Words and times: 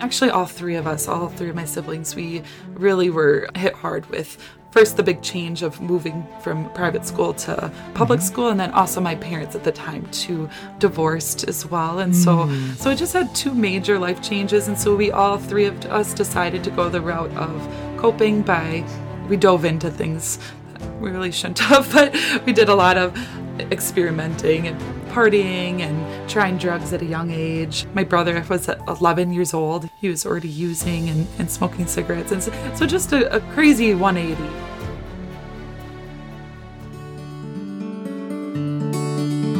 actually 0.00 0.30
all 0.30 0.46
three 0.46 0.76
of 0.76 0.86
us, 0.86 1.08
all 1.08 1.28
three 1.28 1.50
of 1.50 1.56
my 1.56 1.64
siblings, 1.64 2.14
we 2.14 2.42
really 2.74 3.10
were 3.10 3.48
hit 3.54 3.74
hard 3.74 4.06
with 4.10 4.38
first 4.70 4.96
the 4.96 5.02
big 5.02 5.22
change 5.22 5.62
of 5.62 5.80
moving 5.80 6.26
from 6.40 6.70
private 6.72 7.04
school 7.04 7.32
to 7.32 7.72
public 7.94 8.20
mm-hmm. 8.20 8.26
school 8.26 8.48
and 8.50 8.60
then 8.60 8.70
also 8.72 9.00
my 9.00 9.14
parents 9.16 9.56
at 9.56 9.64
the 9.64 9.72
time 9.72 10.06
too 10.10 10.48
divorced 10.78 11.48
as 11.48 11.64
well 11.66 12.00
and 12.00 12.14
so 12.14 12.36
mm. 12.36 12.76
so 12.76 12.90
it 12.90 12.96
just 12.96 13.14
had 13.14 13.34
two 13.34 13.54
major 13.54 13.98
life 13.98 14.22
changes 14.22 14.68
and 14.68 14.78
so 14.78 14.94
we 14.94 15.10
all 15.10 15.38
three 15.38 15.64
of 15.64 15.84
us 15.86 16.12
decided 16.12 16.62
to 16.62 16.70
go 16.70 16.88
the 16.88 17.00
route 17.00 17.34
of 17.36 17.50
coping 17.96 18.42
by 18.42 18.84
we 19.28 19.36
dove 19.36 19.64
into 19.64 19.90
things 19.90 20.38
we 21.00 21.10
really 21.10 21.32
shouldn't 21.32 21.58
have 21.70 21.90
but 21.92 22.14
we 22.44 22.52
did 22.52 22.68
a 22.68 22.74
lot 22.74 22.98
of 22.98 23.16
experimenting 23.72 24.68
and 24.68 24.80
partying 25.10 25.80
and 25.80 26.30
trying 26.30 26.58
drugs 26.58 26.92
at 26.92 27.02
a 27.02 27.04
young 27.04 27.30
age. 27.30 27.86
My 27.94 28.04
brother 28.04 28.44
was 28.48 28.68
11 28.68 29.32
years 29.32 29.54
old. 29.54 29.88
He 30.00 30.08
was 30.08 30.24
already 30.26 30.48
using 30.48 31.08
and, 31.08 31.26
and 31.38 31.50
smoking 31.50 31.86
cigarettes. 31.86 32.32
And 32.32 32.42
so, 32.42 32.52
so 32.74 32.86
just 32.86 33.12
a, 33.12 33.34
a 33.34 33.40
crazy 33.52 33.94
180. 33.94 34.68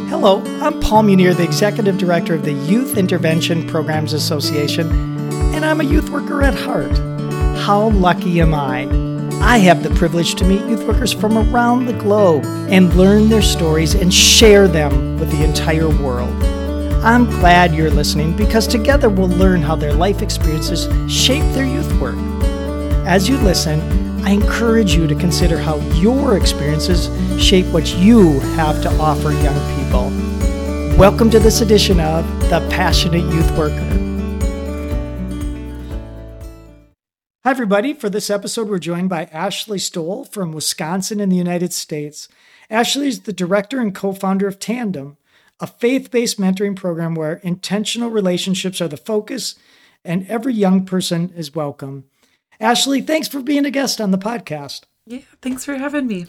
Hello, 0.08 0.42
I'm 0.62 0.80
Paul 0.80 1.04
Munir, 1.04 1.36
the 1.36 1.44
Executive 1.44 1.96
Director 1.96 2.34
of 2.34 2.44
the 2.44 2.52
Youth 2.52 2.96
Intervention 2.96 3.68
Programs 3.68 4.12
Association, 4.12 4.90
and 5.54 5.64
I'm 5.64 5.80
a 5.80 5.84
youth 5.84 6.10
worker 6.10 6.42
at 6.42 6.54
heart. 6.54 6.90
How 7.58 7.90
lucky 7.90 8.40
am 8.40 8.52
I? 8.52 9.17
I 9.48 9.56
have 9.60 9.82
the 9.82 9.88
privilege 9.94 10.34
to 10.34 10.44
meet 10.44 10.60
youth 10.66 10.86
workers 10.86 11.10
from 11.10 11.38
around 11.38 11.86
the 11.86 11.94
globe 11.94 12.44
and 12.68 12.94
learn 12.94 13.30
their 13.30 13.40
stories 13.40 13.94
and 13.94 14.12
share 14.12 14.68
them 14.68 15.18
with 15.18 15.30
the 15.30 15.42
entire 15.42 15.88
world. 15.88 16.44
I'm 17.02 17.24
glad 17.24 17.74
you're 17.74 17.90
listening 17.90 18.36
because 18.36 18.66
together 18.66 19.08
we'll 19.08 19.30
learn 19.30 19.62
how 19.62 19.74
their 19.74 19.94
life 19.94 20.20
experiences 20.20 20.84
shape 21.10 21.50
their 21.54 21.64
youth 21.64 21.90
work. 21.98 22.18
As 23.06 23.26
you 23.26 23.38
listen, 23.38 23.80
I 24.22 24.32
encourage 24.32 24.94
you 24.94 25.06
to 25.06 25.14
consider 25.14 25.56
how 25.56 25.78
your 25.92 26.36
experiences 26.36 27.08
shape 27.42 27.64
what 27.72 27.96
you 27.96 28.40
have 28.40 28.82
to 28.82 28.90
offer 29.00 29.32
young 29.32 29.82
people. 29.82 30.10
Welcome 30.98 31.30
to 31.30 31.38
this 31.38 31.62
edition 31.62 32.00
of 32.00 32.26
The 32.50 32.60
Passionate 32.70 33.24
Youth 33.32 33.50
Worker. 33.56 34.07
Hi, 37.48 37.52
everybody. 37.52 37.94
For 37.94 38.10
this 38.10 38.28
episode, 38.28 38.68
we're 38.68 38.78
joined 38.78 39.08
by 39.08 39.24
Ashley 39.32 39.78
Stoll 39.78 40.26
from 40.26 40.52
Wisconsin 40.52 41.18
in 41.18 41.30
the 41.30 41.36
United 41.36 41.72
States. 41.72 42.28
Ashley 42.68 43.08
is 43.08 43.20
the 43.20 43.32
director 43.32 43.80
and 43.80 43.94
co 43.94 44.12
founder 44.12 44.46
of 44.46 44.58
Tandem, 44.58 45.16
a 45.58 45.66
faith 45.66 46.10
based 46.10 46.38
mentoring 46.38 46.76
program 46.76 47.14
where 47.14 47.36
intentional 47.36 48.10
relationships 48.10 48.82
are 48.82 48.88
the 48.88 48.98
focus 48.98 49.54
and 50.04 50.26
every 50.28 50.52
young 50.52 50.84
person 50.84 51.32
is 51.34 51.54
welcome. 51.54 52.04
Ashley, 52.60 53.00
thanks 53.00 53.28
for 53.28 53.40
being 53.40 53.64
a 53.64 53.70
guest 53.70 53.98
on 53.98 54.10
the 54.10 54.18
podcast. 54.18 54.82
Yeah, 55.06 55.20
thanks 55.40 55.64
for 55.64 55.76
having 55.76 56.06
me. 56.06 56.26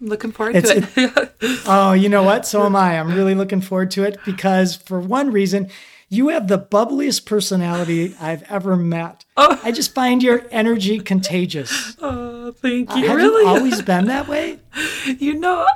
I'm 0.00 0.08
looking 0.08 0.32
forward 0.32 0.56
it's, 0.56 0.72
to 0.72 0.78
it. 0.78 0.96
it. 0.96 1.60
oh, 1.66 1.92
you 1.92 2.08
know 2.08 2.24
what? 2.24 2.44
So 2.44 2.66
am 2.66 2.74
I. 2.74 2.98
I'm 2.98 3.14
really 3.14 3.36
looking 3.36 3.60
forward 3.60 3.92
to 3.92 4.02
it 4.02 4.18
because, 4.24 4.74
for 4.74 4.98
one 4.98 5.30
reason, 5.30 5.70
you 6.08 6.28
have 6.28 6.48
the 6.48 6.58
bubbliest 6.58 7.26
personality 7.26 8.14
I've 8.20 8.42
ever 8.44 8.76
met. 8.76 9.24
Oh. 9.36 9.60
I 9.62 9.72
just 9.72 9.94
find 9.94 10.22
your 10.22 10.46
energy 10.50 10.98
contagious. 11.00 11.96
Oh, 12.00 12.52
thank 12.52 12.94
you. 12.96 13.04
Uh, 13.04 13.08
have 13.08 13.16
really? 13.16 13.42
you 13.42 13.48
always 13.48 13.82
been 13.82 14.06
that 14.06 14.28
way? 14.28 14.60
You 15.06 15.34
know, 15.34 15.66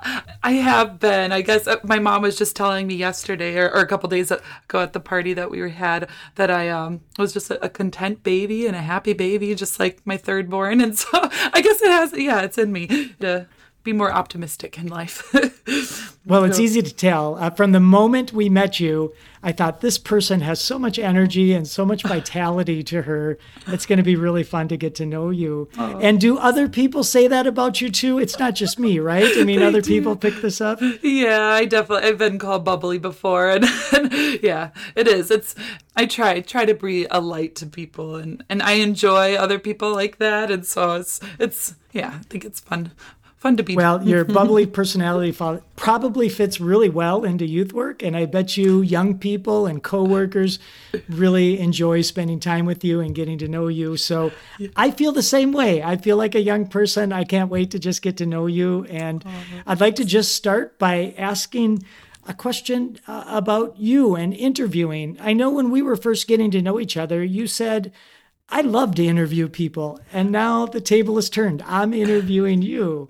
I 0.42 0.52
have 0.52 0.98
been. 0.98 1.32
I 1.32 1.40
guess 1.40 1.66
uh, 1.66 1.76
my 1.84 1.98
mom 1.98 2.22
was 2.22 2.36
just 2.36 2.54
telling 2.56 2.86
me 2.86 2.96
yesterday 2.96 3.56
or, 3.56 3.70
or 3.70 3.80
a 3.80 3.86
couple 3.86 4.08
days 4.08 4.30
ago 4.30 4.80
at 4.80 4.92
the 4.92 5.00
party 5.00 5.32
that 5.34 5.50
we 5.50 5.70
had 5.70 6.10
that 6.34 6.50
I 6.50 6.68
um, 6.68 7.00
was 7.16 7.32
just 7.32 7.50
a, 7.50 7.64
a, 7.64 7.68
content 7.68 8.22
baby 8.24 8.66
and 8.66 8.74
a 8.74 8.82
happy 8.82 9.12
baby, 9.12 9.54
just 9.54 9.78
like 9.78 10.00
my 10.04 10.16
third 10.16 10.50
born. 10.50 10.80
And 10.80 10.98
so 10.98 11.08
I 11.12 11.62
guess 11.62 11.80
it 11.80 11.90
has, 11.90 12.12
yeah, 12.12 12.42
it's 12.42 12.58
in 12.58 12.72
me 12.72 13.14
to 13.20 13.46
be 13.82 13.92
more 13.92 14.12
optimistic 14.12 14.78
in 14.78 14.86
life. 14.86 15.32
well, 16.26 16.44
it's 16.44 16.58
easy 16.58 16.82
to 16.82 16.94
tell. 16.94 17.36
Uh, 17.36 17.50
from 17.50 17.72
the 17.72 17.80
moment 17.80 18.32
we 18.32 18.48
met 18.48 18.78
you, 18.78 19.14
I 19.42 19.52
thought 19.52 19.80
this 19.80 19.96
person 19.96 20.42
has 20.42 20.60
so 20.60 20.78
much 20.78 20.98
energy 20.98 21.54
and 21.54 21.66
so 21.66 21.86
much 21.86 22.02
vitality 22.06 22.82
to 22.84 23.02
her. 23.02 23.38
It's 23.68 23.86
going 23.86 23.96
to 23.96 24.02
be 24.02 24.16
really 24.16 24.42
fun 24.42 24.68
to 24.68 24.76
get 24.76 24.94
to 24.96 25.06
know 25.06 25.30
you. 25.30 25.68
Oh. 25.78 25.98
And 25.98 26.20
do 26.20 26.36
other 26.36 26.68
people 26.68 27.04
say 27.04 27.26
that 27.26 27.46
about 27.46 27.80
you 27.80 27.90
too? 27.90 28.18
It's 28.18 28.38
not 28.38 28.54
just 28.54 28.78
me, 28.78 28.98
right? 28.98 29.30
I 29.36 29.44
mean, 29.44 29.62
other 29.70 29.80
do. 29.80 29.88
people 29.88 30.14
pick 30.14 30.42
this 30.42 30.60
up. 30.60 30.80
Yeah, 31.02 31.46
I 31.46 31.64
definitely 31.64 32.08
I've 32.08 32.18
been 32.18 32.38
called 32.38 32.64
bubbly 32.64 32.98
before, 32.98 33.48
and, 33.48 33.64
and 33.92 34.12
yeah, 34.42 34.70
it 34.94 35.08
is. 35.08 35.30
It's 35.30 35.54
I 35.96 36.06
try 36.06 36.40
try 36.40 36.64
to 36.66 36.74
bring 36.74 37.06
a 37.10 37.20
light 37.20 37.54
to 37.56 37.66
people, 37.66 38.16
and 38.16 38.44
and 38.48 38.62
I 38.62 38.72
enjoy 38.72 39.34
other 39.36 39.58
people 39.58 39.94
like 39.94 40.18
that, 40.18 40.50
and 40.50 40.66
so 40.66 40.96
it's 40.96 41.20
it's 41.38 41.74
yeah, 41.92 42.18
I 42.20 42.22
think 42.24 42.44
it's 42.44 42.60
fun 42.60 42.92
fun 43.40 43.56
to 43.56 43.62
be. 43.62 43.74
Well, 43.74 44.06
your 44.06 44.24
bubbly 44.38 44.66
personality 44.66 45.36
probably 45.74 46.28
fits 46.28 46.60
really 46.60 46.90
well 46.90 47.24
into 47.24 47.46
youth 47.46 47.72
work, 47.72 48.02
and 48.02 48.16
I 48.16 48.26
bet 48.26 48.56
you 48.56 48.82
young 48.82 49.18
people 49.18 49.66
and 49.66 49.82
coworkers 49.82 50.58
really 51.08 51.58
enjoy 51.58 52.02
spending 52.02 52.38
time 52.38 52.66
with 52.66 52.84
you 52.84 53.00
and 53.00 53.14
getting 53.14 53.38
to 53.38 53.48
know 53.48 53.68
you. 53.68 53.96
So 53.96 54.30
I 54.76 54.90
feel 54.90 55.12
the 55.12 55.22
same 55.22 55.52
way. 55.52 55.82
I 55.82 55.96
feel 55.96 56.16
like 56.16 56.34
a 56.34 56.42
young 56.42 56.68
person. 56.68 57.12
I 57.12 57.24
can't 57.24 57.50
wait 57.50 57.70
to 57.72 57.78
just 57.78 58.02
get 58.02 58.18
to 58.18 58.26
know 58.26 58.46
you, 58.46 58.84
and 58.84 59.24
I'd 59.66 59.80
like 59.80 59.96
to 59.96 60.04
just 60.04 60.36
start 60.36 60.78
by 60.78 61.14
asking 61.16 61.82
a 62.26 62.34
question 62.34 62.98
uh, 63.08 63.24
about 63.26 63.78
you 63.78 64.14
and 64.14 64.34
interviewing. 64.34 65.16
I 65.20 65.32
know 65.32 65.50
when 65.50 65.70
we 65.70 65.80
were 65.80 65.96
first 65.96 66.28
getting 66.28 66.50
to 66.50 66.60
know 66.60 66.78
each 66.78 66.96
other, 66.96 67.24
you 67.24 67.46
said 67.46 67.90
I 68.52 68.62
love 68.62 68.96
to 68.96 69.06
interview 69.06 69.48
people. 69.48 70.00
And 70.12 70.32
now 70.32 70.66
the 70.66 70.80
table 70.80 71.16
is 71.18 71.30
turned. 71.30 71.62
I'm 71.66 71.94
interviewing 71.94 72.62
you. 72.62 73.08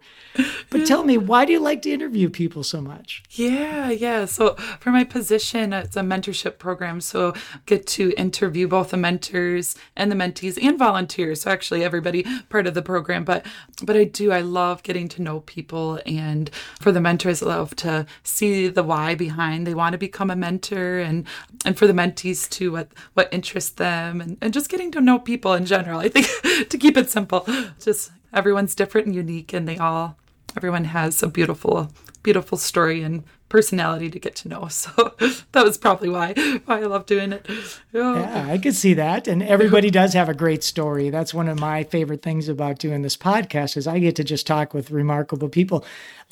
But 0.69 0.87
tell 0.87 1.03
me, 1.03 1.17
why 1.17 1.45
do 1.45 1.53
you 1.53 1.61
like 1.61 1.83
to 1.83 1.91
interview 1.91 2.28
people 2.28 2.62
so 2.62 2.81
much? 2.81 3.23
Yeah, 3.31 3.91
yeah. 3.91 4.27
So 4.27 4.55
for 4.79 4.91
my 4.91 5.03
position, 5.03 5.73
it's 5.73 5.97
a 5.97 6.00
mentorship 6.00 6.59
program. 6.59 7.00
So 7.00 7.33
I 7.34 7.61
get 7.67 7.87
to 7.89 8.12
interview 8.12 8.69
both 8.69 8.91
the 8.91 8.97
mentors 8.97 9.77
and 9.97 10.12
the 10.12 10.17
mentees 10.17 10.62
and 10.62 10.79
volunteers. 10.79 11.43
So 11.43 11.50
actually 11.50 11.83
everybody 11.83 12.25
part 12.49 12.67
of 12.67 12.75
the 12.75 12.83
program. 12.83 13.25
But 13.25 13.47
but 13.83 13.97
I 13.97 14.05
do, 14.05 14.31
I 14.31 14.43
love 14.43 14.83
getting 14.83 15.09
to 15.09 15.23
know 15.23 15.41
people. 15.41 16.00
And 16.06 16.50
for 16.81 16.93
the 16.93 17.00
mentors, 17.00 17.43
I 17.43 17.47
love 17.47 17.75
to 17.77 18.06
see 18.23 18.69
the 18.69 18.83
why 18.83 19.15
behind 19.15 19.67
they 19.67 19.75
want 19.75 19.95
to 19.95 19.99
become 19.99 20.31
a 20.31 20.37
mentor 20.37 20.99
and 20.99 21.27
and 21.65 21.79
for 21.79 21.87
the 21.87 21.93
mentees 21.93 22.49
too, 22.49 22.73
what 22.73 22.93
what 23.15 23.29
interests 23.33 23.71
them 23.71 24.21
and, 24.21 24.37
and 24.41 24.53
just 24.53 24.69
getting 24.69 24.93
to 24.93 25.00
know 25.00 25.19
people 25.19 25.30
people 25.31 25.55
in 25.55 25.65
general. 25.65 26.01
I 26.01 26.09
think 26.09 26.27
to 26.71 26.77
keep 26.77 26.97
it 26.97 27.09
simple, 27.09 27.47
just 27.79 28.11
everyone's 28.33 28.75
different 28.75 29.07
and 29.07 29.15
unique, 29.15 29.53
and 29.53 29.69
they 29.69 29.79
all, 29.79 30.17
everyone 30.57 30.85
has 30.87 31.23
a 31.23 31.29
beautiful, 31.29 31.93
beautiful 32.25 32.59
story 32.59 33.03
and 33.03 33.23
personality 33.50 34.09
to 34.09 34.19
get 34.19 34.34
to 34.37 34.49
know. 34.49 34.69
So 34.81 35.15
that 35.53 35.65
was 35.65 35.77
probably 35.77 36.09
why 36.09 36.33
why 36.65 36.78
I 36.78 36.87
love 36.87 37.05
doing 37.05 37.33
it. 37.33 37.47
Oh. 37.93 38.15
Yeah, 38.15 38.47
I 38.49 38.56
could 38.56 38.75
see 38.75 38.94
that. 38.94 39.28
And 39.28 39.43
everybody 39.43 39.91
does 39.91 40.15
have 40.15 40.28
a 40.28 40.34
great 40.34 40.62
story. 40.65 41.11
That's 41.11 41.34
one 41.34 41.49
of 41.49 41.61
my 41.61 41.84
favorite 41.84 42.22
things 42.22 42.49
about 42.49 42.78
doing 42.78 43.03
this 43.03 43.16
podcast 43.16 43.77
is 43.77 43.87
I 43.87 43.99
get 43.99 44.16
to 44.16 44.25
just 44.25 44.47
talk 44.47 44.72
with 44.72 44.91
remarkable 44.91 45.50
people 45.50 45.84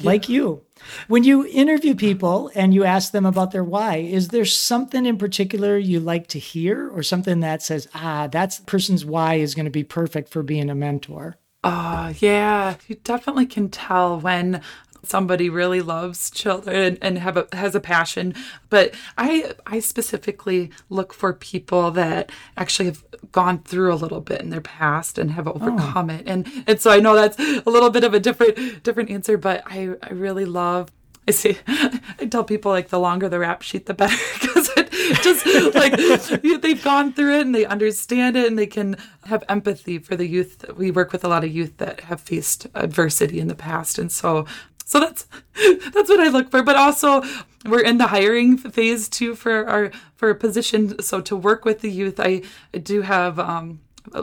like 0.02 0.28
you. 0.28 0.62
When 1.08 1.24
you 1.24 1.46
interview 1.46 1.94
people 1.94 2.50
and 2.54 2.72
you 2.72 2.84
ask 2.84 3.12
them 3.12 3.26
about 3.26 3.50
their 3.50 3.64
why, 3.64 3.96
is 3.96 4.28
there 4.28 4.44
something 4.44 5.04
in 5.04 5.18
particular 5.18 5.76
you 5.76 6.00
like 6.00 6.28
to 6.28 6.38
hear 6.38 6.88
or 6.88 7.02
something 7.02 7.40
that 7.40 7.62
says, 7.62 7.88
ah, 7.94 8.28
that 8.28 8.60
person's 8.66 9.04
why 9.04 9.34
is 9.34 9.54
going 9.54 9.66
to 9.66 9.70
be 9.70 9.84
perfect 9.84 10.30
for 10.30 10.42
being 10.42 10.70
a 10.70 10.74
mentor? 10.74 11.36
Oh, 11.64 12.14
yeah. 12.20 12.76
You 12.86 12.96
definitely 12.96 13.46
can 13.46 13.68
tell 13.68 14.20
when 14.20 14.62
somebody 15.08 15.48
really 15.48 15.80
loves 15.80 16.30
children 16.30 16.98
and, 17.00 17.18
have 17.18 17.36
a, 17.36 17.46
has 17.52 17.74
a 17.74 17.80
passion 17.80 18.34
but 18.70 18.94
i 19.16 19.52
i 19.66 19.80
specifically 19.80 20.70
look 20.88 21.12
for 21.12 21.32
people 21.32 21.90
that 21.90 22.30
actually 22.56 22.86
have 22.86 23.04
gone 23.32 23.58
through 23.62 23.92
a 23.92 23.96
little 23.96 24.20
bit 24.20 24.40
in 24.40 24.50
their 24.50 24.60
past 24.60 25.18
and 25.18 25.32
have 25.32 25.48
overcome 25.48 26.10
oh. 26.10 26.14
it 26.14 26.22
and 26.26 26.46
and 26.66 26.80
so 26.80 26.90
i 26.90 27.00
know 27.00 27.14
that's 27.14 27.38
a 27.38 27.70
little 27.70 27.90
bit 27.90 28.04
of 28.04 28.14
a 28.14 28.20
different 28.20 28.82
different 28.82 29.10
answer 29.10 29.36
but 29.36 29.62
i 29.66 29.90
i 30.02 30.10
really 30.10 30.44
love 30.44 30.90
I 31.28 31.30
see. 31.30 31.58
I 31.68 32.26
tell 32.30 32.42
people 32.42 32.72
like 32.72 32.88
the 32.88 32.98
longer 32.98 33.28
the 33.28 33.38
rap 33.38 33.60
sheet, 33.60 33.84
the 33.84 33.92
better 33.92 34.16
because 34.40 34.70
it 34.76 34.90
just 35.22 35.44
like 35.74 36.62
they've 36.62 36.82
gone 36.82 37.12
through 37.12 37.38
it 37.38 37.42
and 37.42 37.54
they 37.54 37.66
understand 37.66 38.34
it 38.34 38.46
and 38.46 38.58
they 38.58 38.66
can 38.66 38.96
have 39.26 39.44
empathy 39.46 39.98
for 39.98 40.16
the 40.16 40.26
youth. 40.26 40.64
We 40.74 40.90
work 40.90 41.12
with 41.12 41.24
a 41.24 41.28
lot 41.28 41.44
of 41.44 41.54
youth 41.54 41.76
that 41.76 42.00
have 42.00 42.22
faced 42.22 42.66
adversity 42.74 43.40
in 43.40 43.48
the 43.48 43.54
past, 43.54 43.98
and 43.98 44.10
so 44.10 44.46
so 44.88 45.00
that's 45.00 45.24
that's 45.92 46.08
what 46.08 46.18
I 46.18 46.28
look 46.28 46.50
for. 46.50 46.62
But 46.62 46.76
also, 46.76 47.22
we're 47.66 47.82
in 47.82 47.98
the 47.98 48.06
hiring 48.06 48.56
phase 48.56 49.08
too 49.08 49.34
for 49.34 49.68
our 49.68 49.92
for 50.16 50.30
a 50.30 50.34
position. 50.34 51.00
So 51.02 51.20
to 51.20 51.36
work 51.36 51.66
with 51.66 51.80
the 51.80 51.90
youth, 51.90 52.18
I, 52.18 52.42
I 52.74 52.78
do 52.78 53.02
have. 53.02 53.38
Um, 53.38 53.80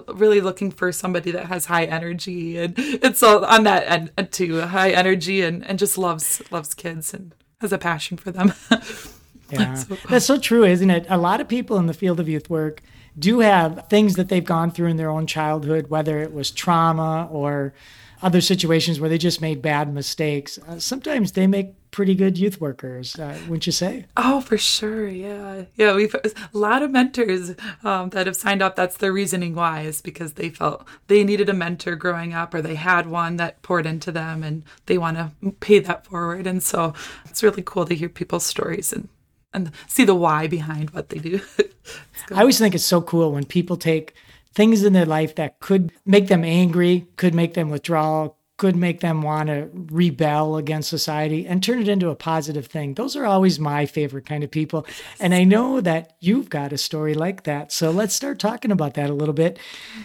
really 0.07 0.41
looking 0.41 0.71
for 0.71 0.91
somebody 0.91 1.29
that 1.29 1.45
has 1.45 1.67
high 1.67 1.85
energy 1.85 2.57
and 2.57 2.73
it's 2.79 3.19
so 3.19 3.45
on 3.45 3.65
that 3.65 4.09
end 4.17 4.31
too 4.31 4.61
high 4.61 4.89
energy 4.89 5.43
and, 5.43 5.63
and 5.63 5.77
just 5.77 5.95
loves 5.95 6.41
loves 6.49 6.73
kids 6.73 7.13
and 7.13 7.35
has 7.61 7.71
a 7.71 7.77
passion 7.77 8.17
for 8.17 8.31
them 8.31 8.51
Yeah. 9.51 9.75
So, 9.75 9.97
That's 10.09 10.25
so 10.25 10.39
true, 10.39 10.63
isn't 10.63 10.89
it? 10.89 11.05
A 11.09 11.17
lot 11.17 11.41
of 11.41 11.47
people 11.47 11.77
in 11.77 11.85
the 11.85 11.93
field 11.93 12.19
of 12.19 12.27
youth 12.27 12.49
work 12.49 12.81
do 13.17 13.39
have 13.39 13.87
things 13.89 14.15
that 14.15 14.29
they've 14.29 14.45
gone 14.45 14.71
through 14.71 14.87
in 14.87 14.97
their 14.97 15.09
own 15.09 15.27
childhood, 15.27 15.87
whether 15.89 16.19
it 16.19 16.33
was 16.33 16.51
trauma 16.51 17.27
or 17.31 17.73
other 18.21 18.41
situations 18.41 18.99
where 18.99 19.09
they 19.09 19.17
just 19.17 19.41
made 19.41 19.61
bad 19.61 19.93
mistakes. 19.93 20.57
Uh, 20.67 20.79
sometimes 20.79 21.33
they 21.33 21.47
make 21.47 21.73
pretty 21.91 22.15
good 22.15 22.37
youth 22.37 22.59
workers, 22.59 23.17
uh, 23.19 23.37
wouldn't 23.43 23.65
you 23.65 23.71
say? 23.71 24.05
Oh, 24.17 24.41
for 24.41 24.57
sure. 24.57 25.07
Yeah. 25.07 25.65
Yeah. 25.75 25.95
We've 25.95 26.13
a 26.13 26.31
lot 26.51 26.81
of 26.81 26.91
mentors 26.91 27.51
um, 27.83 28.09
that 28.09 28.27
have 28.27 28.35
signed 28.35 28.61
up. 28.61 28.75
That's 28.75 28.97
the 28.97 29.11
reasoning 29.11 29.55
why 29.55 29.81
is 29.81 30.01
because 30.01 30.33
they 30.33 30.49
felt 30.49 30.85
they 31.07 31.23
needed 31.23 31.49
a 31.49 31.53
mentor 31.53 31.95
growing 31.95 32.33
up 32.33 32.53
or 32.53 32.61
they 32.61 32.75
had 32.75 33.07
one 33.07 33.37
that 33.37 33.61
poured 33.61 33.85
into 33.85 34.11
them 34.11 34.43
and 34.43 34.63
they 34.87 34.97
want 34.97 35.17
to 35.17 35.51
pay 35.61 35.79
that 35.79 36.05
forward. 36.05 36.47
And 36.47 36.61
so 36.61 36.93
it's 37.25 37.43
really 37.43 37.63
cool 37.63 37.85
to 37.85 37.95
hear 37.95 38.09
people's 38.09 38.45
stories 38.45 38.91
and 38.91 39.07
and 39.55 39.71
see 39.87 40.03
the 40.03 40.15
why 40.15 40.47
behind 40.47 40.91
what 40.91 41.09
they 41.09 41.19
do. 41.19 41.41
I 42.31 42.41
always 42.41 42.59
think 42.59 42.75
it's 42.75 42.85
so 42.85 43.01
cool 43.01 43.31
when 43.31 43.45
people 43.45 43.77
take 43.77 44.13
things 44.53 44.83
in 44.83 44.93
their 44.93 45.05
life 45.05 45.35
that 45.35 45.59
could 45.59 45.91
make 46.05 46.27
them 46.27 46.43
angry, 46.43 47.07
could 47.17 47.35
make 47.35 47.53
them 47.53 47.69
withdraw, 47.69 48.29
could 48.57 48.75
make 48.75 49.01
them 49.01 49.21
want 49.21 49.47
to 49.47 49.69
rebel 49.73 50.55
against 50.55 50.89
society 50.89 51.45
and 51.45 51.61
turn 51.61 51.79
it 51.79 51.89
into 51.89 52.09
a 52.09 52.15
positive 52.15 52.67
thing. 52.67 52.93
Those 52.93 53.15
are 53.15 53.25
always 53.25 53.59
my 53.59 53.85
favorite 53.85 54.25
kind 54.25 54.45
of 54.45 54.51
people. 54.51 54.87
And 55.19 55.33
I 55.33 55.43
know 55.43 55.81
that 55.81 56.15
you've 56.21 56.49
got 56.49 56.71
a 56.71 56.77
story 56.77 57.13
like 57.13 57.43
that. 57.43 57.73
So 57.73 57.91
let's 57.91 58.13
start 58.13 58.39
talking 58.39 58.71
about 58.71 58.93
that 58.93 59.09
a 59.09 59.13
little 59.13 59.33
bit. 59.33 59.59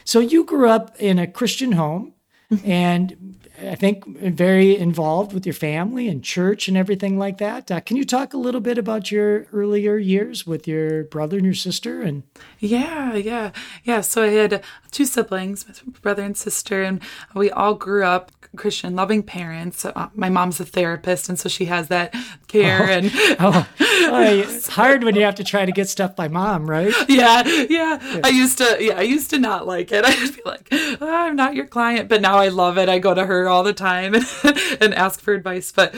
So 0.05 0.19
you 0.19 0.45
grew 0.45 0.69
up 0.69 0.97
in 0.99 1.21
a 1.21 1.29
Christian 1.29 1.73
home 1.73 2.15
mm-hmm. 2.51 2.69
and 2.69 3.37
I 3.63 3.75
think 3.75 4.07
very 4.07 4.77
involved 4.77 5.33
with 5.33 5.47
your 5.47 5.55
family 5.55 6.09
and 6.09 6.23
church 6.23 6.69
and 6.69 6.77
everything 6.77 7.19
like 7.19 7.39
that. 7.39 7.71
Uh, 7.71 7.81
can 7.81 7.97
you 7.97 8.05
talk 8.05 8.33
a 8.33 8.39
little 8.39 8.61
bit 8.61 8.79
about 8.79 9.11
your 9.11 9.47
earlier 9.53 9.97
years 9.97 10.47
with 10.47 10.67
your 10.67 11.05
brother 11.05 11.37
and 11.37 11.45
your 11.45 11.55
sister? 11.55 12.01
And 12.01 12.23
yeah, 12.59 13.15
yeah, 13.15 13.53
yeah. 13.85 14.01
So 14.01 14.23
I 14.23 14.29
had 14.29 14.63
two 14.91 15.05
siblings, 15.05 15.65
brother 16.03 16.23
and 16.23 16.37
sister, 16.37 16.83
and 16.83 17.01
we 17.35 17.51
all 17.51 17.75
grew 17.75 18.05
up 18.05 18.33
Christian, 18.57 18.97
loving 18.97 19.23
parents. 19.23 19.85
Uh, 19.85 20.09
my 20.15 20.29
mom's 20.29 20.59
a 20.59 20.65
therapist, 20.65 21.29
and 21.29 21.39
so 21.39 21.49
she 21.49 21.67
has 21.67 21.89
that 21.89 22.15
care. 22.49 22.83
Oh, 22.83 22.93
and 22.93 23.11
oh, 23.41 23.67
it's 24.23 24.67
hard 24.69 25.05
when 25.05 25.15
you 25.15 25.23
have 25.23 25.37
to 25.37 25.45
try 25.45 25.65
to 25.65 25.71
get 25.73 25.89
stuff 25.89 26.17
by 26.17 26.29
mom, 26.29 26.69
right? 26.69 26.93
Yeah, 27.11 27.43
yeah, 27.47 27.67
yeah. 27.69 28.21
I 28.23 28.29
used 28.29 28.59
to, 28.59 28.77
yeah, 28.81 28.99
I 28.99 29.03
used 29.03 29.31
to 29.31 29.39
not 29.39 29.67
like 29.67 29.91
it. 29.93 30.05
I'd 30.07 30.35
be 30.35 30.43
like, 30.45 30.69
oh, 30.73 30.97
I'm 31.01 31.35
not 31.37 31.55
your 31.55 31.67
client, 31.67 32.09
but 32.09 32.21
now 32.21 32.37
I 32.37 32.49
love 32.49 32.79
it. 32.79 32.89
I 32.89 32.99
go 32.99 33.15
to 33.15 33.27
her 33.27 33.49
all 33.51 33.63
the 33.63 33.73
time 33.73 34.15
and, 34.15 34.27
and 34.81 34.95
ask 34.95 35.21
for 35.21 35.35
advice. 35.35 35.73
But 35.73 35.95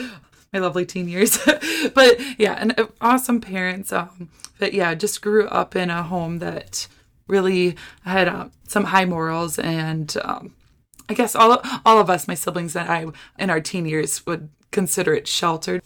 my 0.51 0.59
lovely 0.59 0.85
teen 0.85 1.07
years, 1.07 1.37
but 1.93 2.19
yeah, 2.39 2.53
and 2.53 2.79
uh, 2.79 2.87
awesome 3.01 3.41
parents. 3.41 3.91
Um, 3.91 4.29
but 4.59 4.73
yeah, 4.73 4.93
just 4.93 5.21
grew 5.21 5.47
up 5.47 5.75
in 5.75 5.89
a 5.89 6.03
home 6.03 6.39
that 6.39 6.87
really 7.27 7.75
had 8.03 8.27
uh, 8.27 8.49
some 8.67 8.85
high 8.85 9.05
morals 9.05 9.57
and 9.57 10.15
um, 10.23 10.53
I 11.09 11.13
guess 11.13 11.35
all 11.35 11.61
all 11.85 11.99
of 11.99 12.09
us, 12.09 12.27
my 12.27 12.33
siblings 12.33 12.75
and 12.75 12.89
I, 12.89 13.05
in 13.37 13.49
our 13.49 13.61
teen 13.61 13.85
years, 13.85 14.25
would 14.25 14.49
consider 14.71 15.13
it 15.13 15.27
sheltered. 15.27 15.81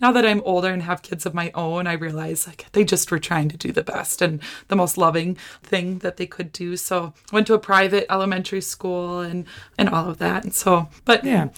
Now 0.00 0.12
that 0.12 0.26
I'm 0.26 0.42
older 0.44 0.68
and 0.68 0.82
have 0.82 1.02
kids 1.02 1.24
of 1.24 1.34
my 1.34 1.50
own, 1.54 1.86
I 1.86 1.92
realize 1.92 2.46
like 2.46 2.66
they 2.72 2.84
just 2.84 3.10
were 3.10 3.18
trying 3.18 3.48
to 3.50 3.56
do 3.56 3.72
the 3.72 3.82
best 3.82 4.20
and 4.20 4.42
the 4.68 4.76
most 4.76 4.98
loving 4.98 5.36
thing 5.62 5.98
that 5.98 6.16
they 6.16 6.26
could 6.26 6.52
do. 6.52 6.76
So 6.76 7.14
went 7.32 7.46
to 7.46 7.54
a 7.54 7.58
private 7.58 8.06
elementary 8.10 8.60
school 8.60 9.20
and 9.20 9.46
and 9.78 9.88
all 9.88 10.10
of 10.10 10.18
that. 10.18 10.44
And 10.44 10.54
so, 10.54 10.88
but 11.04 11.24
yeah. 11.24 11.48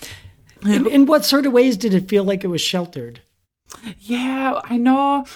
In, 0.62 0.86
in 0.86 1.06
what 1.06 1.24
sort 1.24 1.46
of 1.46 1.52
ways 1.52 1.76
did 1.76 1.94
it 1.94 2.08
feel 2.08 2.24
like 2.24 2.42
it 2.42 2.48
was 2.48 2.60
sheltered? 2.62 3.20
Yeah, 3.98 4.60
I 4.64 4.76
know 4.76 5.26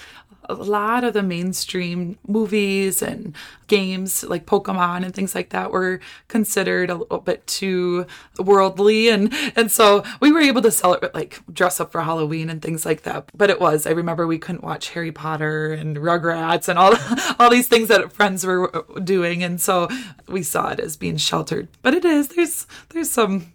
a 0.51 0.63
lot 0.63 1.03
of 1.03 1.13
the 1.13 1.23
mainstream 1.23 2.17
movies 2.27 3.01
and 3.01 3.35
games 3.67 4.23
like 4.23 4.45
Pokemon 4.45 5.05
and 5.05 5.13
things 5.13 5.33
like 5.33 5.49
that 5.49 5.71
were 5.71 5.99
considered 6.27 6.89
a 6.89 6.95
little 6.95 7.19
bit 7.19 7.45
too 7.47 8.05
worldly 8.37 9.09
and 9.09 9.33
and 9.55 9.71
so 9.71 10.03
we 10.19 10.31
were 10.31 10.41
able 10.41 10.61
to 10.61 10.71
sell 10.71 10.93
it, 10.93 11.13
like 11.13 11.39
dress 11.51 11.79
up 11.79 11.91
for 11.91 12.01
Halloween 12.01 12.49
and 12.49 12.61
things 12.61 12.85
like 12.85 13.03
that. 13.03 13.29
But 13.33 13.49
it 13.49 13.61
was 13.61 13.87
I 13.87 13.91
remember 13.91 14.27
we 14.27 14.39
couldn't 14.39 14.63
watch 14.63 14.89
Harry 14.89 15.11
Potter 15.11 15.71
and 15.73 15.97
Rugrats 15.97 16.67
and 16.67 16.77
all 16.77 16.95
all 17.39 17.49
these 17.49 17.67
things 17.67 17.87
that 17.87 18.11
friends 18.11 18.45
were 18.45 18.75
uh, 18.75 18.99
doing 18.99 19.43
and 19.43 19.59
so 19.59 19.87
we 20.27 20.43
saw 20.43 20.69
it 20.69 20.79
as 20.79 20.97
being 20.97 21.17
sheltered. 21.17 21.67
But 21.81 21.93
it 21.93 22.05
is 22.05 22.29
there's 22.29 22.67
there's 22.89 23.09
some 23.09 23.53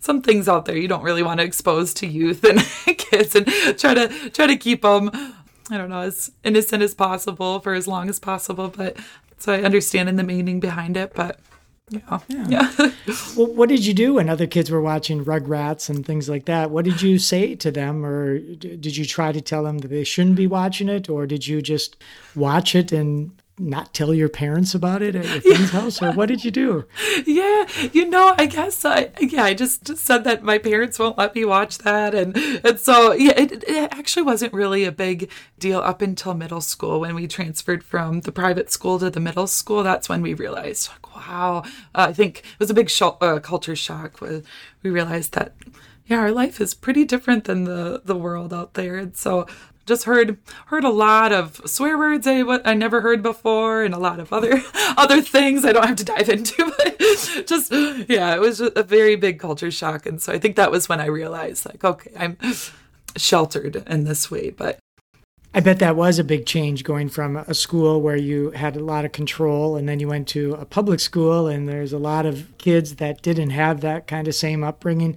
some 0.00 0.22
things 0.22 0.48
out 0.48 0.64
there 0.64 0.76
you 0.76 0.88
don't 0.88 1.02
really 1.02 1.22
want 1.22 1.40
to 1.40 1.44
expose 1.44 1.92
to 1.92 2.06
youth 2.06 2.44
and 2.44 2.60
kids 2.98 3.34
and 3.34 3.46
try 3.78 3.94
to 3.94 4.30
try 4.30 4.46
to 4.46 4.56
keep 4.56 4.82
them 4.82 5.10
I 5.70 5.76
don't 5.76 5.90
know, 5.90 6.00
as 6.00 6.32
innocent 6.44 6.82
as 6.82 6.94
possible 6.94 7.60
for 7.60 7.74
as 7.74 7.86
long 7.86 8.08
as 8.08 8.18
possible. 8.18 8.68
But 8.68 8.96
so 9.38 9.52
I 9.52 9.62
understand 9.62 10.08
in 10.08 10.16
the 10.16 10.24
meaning 10.24 10.60
behind 10.60 10.96
it, 10.96 11.12
but 11.14 11.40
yeah. 11.90 12.18
Yeah. 12.28 12.46
yeah. 12.48 12.72
well, 13.36 13.46
what 13.46 13.68
did 13.68 13.84
you 13.86 13.94
do 13.94 14.14
when 14.14 14.28
other 14.28 14.46
kids 14.46 14.70
were 14.70 14.80
watching 14.80 15.24
Rugrats 15.24 15.88
and 15.88 16.04
things 16.04 16.28
like 16.28 16.44
that? 16.46 16.70
What 16.70 16.84
did 16.84 17.02
you 17.02 17.18
say 17.18 17.54
to 17.56 17.70
them, 17.70 18.04
or 18.04 18.38
did 18.38 18.96
you 18.96 19.04
try 19.04 19.32
to 19.32 19.40
tell 19.40 19.64
them 19.64 19.78
that 19.78 19.88
they 19.88 20.04
shouldn't 20.04 20.36
be 20.36 20.46
watching 20.46 20.88
it, 20.88 21.08
or 21.08 21.26
did 21.26 21.46
you 21.46 21.62
just 21.62 21.96
watch 22.34 22.74
it 22.74 22.92
and 22.92 23.32
not 23.58 23.92
tell 23.92 24.14
your 24.14 24.28
parents 24.28 24.74
about 24.74 25.02
it 25.02 25.16
at 25.16 25.24
your 25.24 25.40
friend's 25.40 25.72
yeah. 25.72 25.80
house 25.80 26.02
or 26.02 26.12
what 26.12 26.26
did 26.26 26.44
you 26.44 26.50
do 26.50 26.84
yeah 27.26 27.66
you 27.92 28.08
know 28.08 28.34
i 28.38 28.46
guess 28.46 28.84
i 28.84 29.10
yeah 29.20 29.44
i 29.44 29.54
just 29.54 29.96
said 29.96 30.24
that 30.24 30.42
my 30.42 30.58
parents 30.58 30.98
won't 30.98 31.18
let 31.18 31.34
me 31.34 31.44
watch 31.44 31.78
that 31.78 32.14
and 32.14 32.36
and 32.36 32.78
so 32.78 33.12
yeah 33.12 33.32
it, 33.36 33.64
it 33.66 33.92
actually 33.92 34.22
wasn't 34.22 34.52
really 34.52 34.84
a 34.84 34.92
big 34.92 35.30
deal 35.58 35.80
up 35.80 36.02
until 36.02 36.34
middle 36.34 36.60
school 36.60 37.00
when 37.00 37.14
we 37.14 37.26
transferred 37.26 37.82
from 37.82 38.20
the 38.20 38.32
private 38.32 38.70
school 38.70 38.98
to 38.98 39.10
the 39.10 39.20
middle 39.20 39.46
school 39.46 39.82
that's 39.82 40.08
when 40.08 40.22
we 40.22 40.34
realized 40.34 40.88
like 40.90 41.17
wow 41.18 41.62
uh, 41.94 42.06
i 42.08 42.12
think 42.12 42.38
it 42.38 42.58
was 42.58 42.70
a 42.70 42.74
big 42.74 42.90
uh, 43.00 43.38
culture 43.40 43.76
shock 43.76 44.20
we 44.20 44.90
realized 44.90 45.34
that 45.34 45.52
yeah 46.06 46.18
our 46.18 46.32
life 46.32 46.60
is 46.60 46.74
pretty 46.74 47.04
different 47.04 47.44
than 47.44 47.64
the 47.64 48.02
the 48.04 48.16
world 48.16 48.52
out 48.52 48.74
there 48.74 48.96
and 48.96 49.16
so 49.16 49.46
just 49.88 50.04
heard 50.04 50.38
heard 50.66 50.84
a 50.84 50.90
lot 50.90 51.32
of 51.32 51.60
swear 51.64 51.98
words 51.98 52.26
I 52.26 52.42
I 52.64 52.74
never 52.74 53.00
heard 53.00 53.22
before, 53.22 53.82
and 53.82 53.94
a 53.94 53.98
lot 53.98 54.20
of 54.20 54.32
other 54.32 54.62
other 54.96 55.20
things 55.22 55.64
I 55.64 55.72
don't 55.72 55.86
have 55.86 55.96
to 55.96 56.04
dive 56.04 56.28
into. 56.28 56.72
But 56.78 57.46
just 57.46 57.72
yeah, 58.08 58.34
it 58.34 58.40
was 58.40 58.60
a 58.60 58.82
very 58.82 59.16
big 59.16 59.40
culture 59.40 59.70
shock, 59.70 60.06
and 60.06 60.20
so 60.20 60.32
I 60.32 60.38
think 60.38 60.56
that 60.56 60.70
was 60.70 60.88
when 60.88 61.00
I 61.00 61.06
realized 61.06 61.64
like, 61.64 61.82
okay, 61.82 62.12
I'm 62.16 62.36
sheltered 63.16 63.82
in 63.86 64.04
this 64.04 64.30
way. 64.30 64.50
But 64.50 64.78
I 65.54 65.60
bet 65.60 65.78
that 65.78 65.96
was 65.96 66.18
a 66.18 66.24
big 66.24 66.46
change 66.46 66.84
going 66.84 67.08
from 67.08 67.36
a 67.36 67.54
school 67.54 68.02
where 68.02 68.16
you 68.16 68.50
had 68.50 68.76
a 68.76 68.84
lot 68.84 69.04
of 69.04 69.12
control 69.12 69.76
and 69.76 69.88
then 69.88 69.98
you 69.98 70.06
went 70.06 70.28
to 70.28 70.54
a 70.54 70.66
public 70.66 71.00
school 71.00 71.46
and 71.46 71.68
there's 71.68 71.92
a 71.92 71.98
lot 71.98 72.26
of 72.26 72.46
kids 72.58 72.96
that 72.96 73.22
didn't 73.22 73.50
have 73.50 73.80
that 73.80 74.06
kind 74.06 74.28
of 74.28 74.34
same 74.34 74.62
upbringing. 74.62 75.16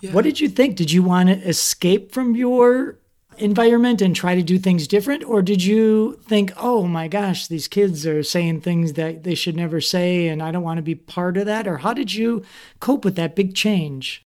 Yeah. 0.00 0.12
What 0.12 0.24
did 0.24 0.40
you 0.40 0.48
think? 0.48 0.76
Did 0.76 0.90
you 0.90 1.02
want 1.02 1.28
to 1.28 1.36
escape 1.46 2.12
from 2.12 2.34
your 2.34 2.98
environment 3.38 4.00
and 4.00 4.16
try 4.16 4.34
to 4.34 4.42
do 4.42 4.58
things 4.58 4.88
different? 4.88 5.24
Or 5.24 5.42
did 5.42 5.62
you 5.62 6.20
think, 6.26 6.52
oh 6.56 6.86
my 6.86 7.06
gosh, 7.06 7.46
these 7.46 7.68
kids 7.68 8.06
are 8.06 8.22
saying 8.22 8.62
things 8.62 8.94
that 8.94 9.24
they 9.24 9.34
should 9.34 9.56
never 9.56 9.80
say 9.80 10.26
and 10.28 10.42
I 10.42 10.52
don't 10.52 10.62
want 10.62 10.78
to 10.78 10.82
be 10.82 10.94
part 10.94 11.36
of 11.36 11.46
that? 11.46 11.68
Or 11.68 11.78
how 11.78 11.92
did 11.92 12.14
you 12.14 12.42
cope 12.80 13.04
with 13.04 13.16
that 13.16 13.36
big 13.36 13.54
change? 13.54 14.22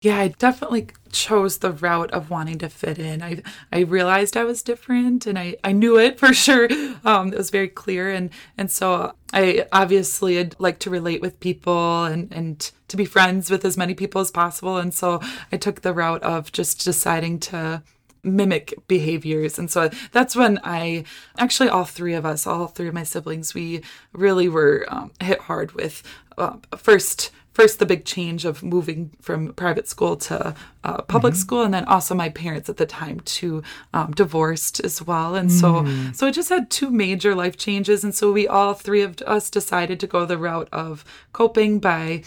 Yeah, 0.00 0.18
I 0.18 0.28
definitely 0.28 0.88
chose 1.10 1.58
the 1.58 1.72
route 1.72 2.12
of 2.12 2.30
wanting 2.30 2.58
to 2.58 2.68
fit 2.68 3.00
in. 3.00 3.20
I 3.20 3.42
I 3.72 3.80
realized 3.80 4.36
I 4.36 4.44
was 4.44 4.62
different 4.62 5.26
and 5.26 5.36
I, 5.36 5.56
I 5.64 5.72
knew 5.72 5.98
it 5.98 6.18
for 6.20 6.32
sure. 6.32 6.68
Um, 7.04 7.32
it 7.32 7.36
was 7.38 7.50
very 7.50 7.66
clear 7.68 8.08
and 8.10 8.30
and 8.56 8.70
so 8.70 9.12
I 9.32 9.66
obviously 9.72 10.50
like 10.58 10.78
to 10.80 10.90
relate 10.90 11.20
with 11.20 11.40
people 11.40 12.04
and, 12.04 12.32
and 12.32 12.70
to 12.88 12.96
be 12.96 13.04
friends 13.04 13.50
with 13.50 13.64
as 13.64 13.76
many 13.76 13.94
people 13.94 14.20
as 14.20 14.30
possible. 14.30 14.76
And 14.78 14.94
so 14.94 15.20
I 15.50 15.56
took 15.56 15.80
the 15.82 15.92
route 15.92 16.22
of 16.22 16.52
just 16.52 16.84
deciding 16.84 17.40
to 17.40 17.82
mimic 18.22 18.74
behaviors. 18.88 19.58
And 19.58 19.70
so 19.70 19.90
that's 20.12 20.34
when 20.36 20.60
I 20.64 21.04
actually, 21.38 21.68
all 21.68 21.84
three 21.84 22.14
of 22.14 22.24
us, 22.24 22.46
all 22.46 22.66
three 22.68 22.88
of 22.88 22.94
my 22.94 23.04
siblings, 23.04 23.54
we 23.54 23.82
really 24.12 24.48
were 24.48 24.86
um, 24.88 25.10
hit 25.20 25.40
hard 25.40 25.72
with 25.72 26.02
uh, 26.36 26.56
first. 26.76 27.30
First, 27.58 27.80
the 27.80 27.86
big 27.86 28.04
change 28.04 28.44
of 28.44 28.62
moving 28.62 29.10
from 29.20 29.52
private 29.54 29.88
school 29.88 30.16
to 30.16 30.54
uh, 30.84 31.02
public 31.02 31.34
mm-hmm. 31.34 31.40
school, 31.40 31.62
and 31.62 31.74
then 31.74 31.84
also 31.86 32.14
my 32.14 32.28
parents 32.28 32.68
at 32.68 32.76
the 32.76 32.86
time 32.86 33.18
too 33.18 33.64
um, 33.92 34.12
divorced 34.12 34.78
as 34.84 35.02
well, 35.02 35.34
and 35.34 35.50
mm. 35.50 35.60
so 35.60 36.12
so 36.12 36.28
it 36.28 36.34
just 36.34 36.50
had 36.50 36.70
two 36.70 36.88
major 36.88 37.34
life 37.34 37.56
changes, 37.56 38.04
and 38.04 38.14
so 38.14 38.30
we 38.30 38.46
all 38.46 38.74
three 38.74 39.02
of 39.02 39.20
us 39.22 39.50
decided 39.50 39.98
to 39.98 40.06
go 40.06 40.24
the 40.24 40.38
route 40.38 40.68
of 40.70 41.04
coping 41.32 41.80
by 41.80 42.22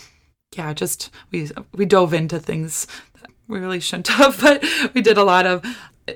yeah, 0.57 0.73
just 0.73 1.09
we 1.31 1.49
we 1.73 1.85
dove 1.85 2.13
into 2.13 2.37
things 2.37 2.85
that 3.21 3.31
we 3.47 3.57
really 3.59 3.79
shouldn't 3.79 4.07
have, 4.19 4.41
but 4.41 4.61
we 4.93 5.01
did 5.01 5.17
a 5.17 5.23
lot 5.23 5.45
of 5.45 5.63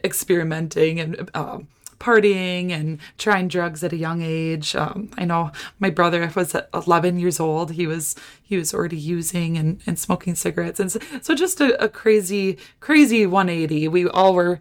experimenting 0.04 1.00
and 1.00 1.32
um, 1.34 1.70
partying 2.00 2.72
and 2.72 3.00
trying 3.18 3.48
drugs 3.48 3.84
at 3.84 3.94
a 3.94 3.98
young 3.98 4.22
age. 4.22 4.76
Um, 4.76 5.10
I 5.18 5.26
know 5.26 5.52
my 5.80 5.90
brother 5.90 6.32
was 6.36 6.56
11 6.74 7.20
years 7.20 7.40
old. 7.40 7.72
He 7.72 7.88
was 7.88 8.16
he 8.42 8.58
was 8.58 8.74
already 8.74 8.98
using 8.98 9.58
and, 9.58 9.82
and 9.88 9.98
smoking 9.98 10.36
cigarettes, 10.36 10.80
and 10.80 10.92
so, 10.92 11.00
so 11.22 11.36
just 11.36 11.62
a, 11.62 11.84
a 11.84 11.90
crazy 11.90 12.58
crazy 12.80 13.26
180. 13.26 13.88
We 13.88 14.08
all 14.08 14.34
were 14.34 14.60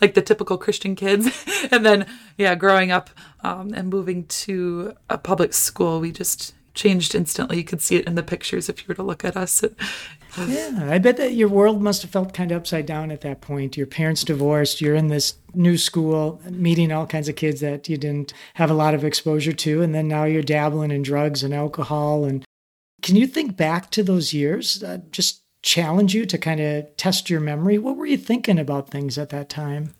like 0.00 0.14
the 0.14 0.22
typical 0.22 0.58
Christian 0.58 0.94
kids. 0.94 1.44
and 1.70 1.84
then, 1.84 2.06
yeah, 2.36 2.54
growing 2.54 2.90
up 2.90 3.10
um, 3.40 3.72
and 3.74 3.88
moving 3.88 4.26
to 4.26 4.94
a 5.08 5.18
public 5.18 5.52
school, 5.52 6.00
we 6.00 6.12
just 6.12 6.54
changed 6.74 7.14
instantly. 7.14 7.58
You 7.58 7.64
could 7.64 7.80
see 7.80 7.96
it 7.96 8.06
in 8.06 8.14
the 8.14 8.22
pictures 8.22 8.68
if 8.68 8.80
you 8.80 8.86
were 8.88 8.94
to 8.94 9.02
look 9.02 9.24
at 9.24 9.36
us. 9.36 9.64
Yeah, 10.46 10.88
I 10.90 10.98
bet 10.98 11.16
that 11.18 11.34
your 11.34 11.48
world 11.48 11.82
must 11.82 12.02
have 12.02 12.10
felt 12.10 12.34
kind 12.34 12.50
of 12.50 12.58
upside 12.58 12.86
down 12.86 13.10
at 13.10 13.20
that 13.22 13.40
point. 13.40 13.76
Your 13.76 13.86
parents 13.86 14.24
divorced, 14.24 14.80
you're 14.80 14.94
in 14.94 15.08
this 15.08 15.34
new 15.54 15.78
school, 15.78 16.40
meeting 16.48 16.92
all 16.92 17.06
kinds 17.06 17.28
of 17.28 17.36
kids 17.36 17.60
that 17.60 17.88
you 17.88 17.96
didn't 17.96 18.32
have 18.54 18.70
a 18.70 18.74
lot 18.74 18.94
of 18.94 19.04
exposure 19.04 19.52
to, 19.52 19.82
and 19.82 19.94
then 19.94 20.08
now 20.08 20.24
you're 20.24 20.42
dabbling 20.42 20.90
in 20.90 21.02
drugs 21.02 21.42
and 21.42 21.54
alcohol. 21.54 22.24
And 22.24 22.44
can 23.02 23.16
you 23.16 23.26
think 23.26 23.56
back 23.56 23.90
to 23.92 24.02
those 24.02 24.32
years? 24.32 24.82
Uh, 24.82 24.98
just 25.10 25.42
challenge 25.62 26.14
you 26.14 26.26
to 26.26 26.38
kind 26.38 26.60
of 26.60 26.96
test 26.96 27.30
your 27.30 27.40
memory. 27.40 27.78
What 27.78 27.96
were 27.96 28.06
you 28.06 28.18
thinking 28.18 28.58
about 28.58 28.90
things 28.90 29.16
at 29.16 29.30
that 29.30 29.48
time? 29.48 29.94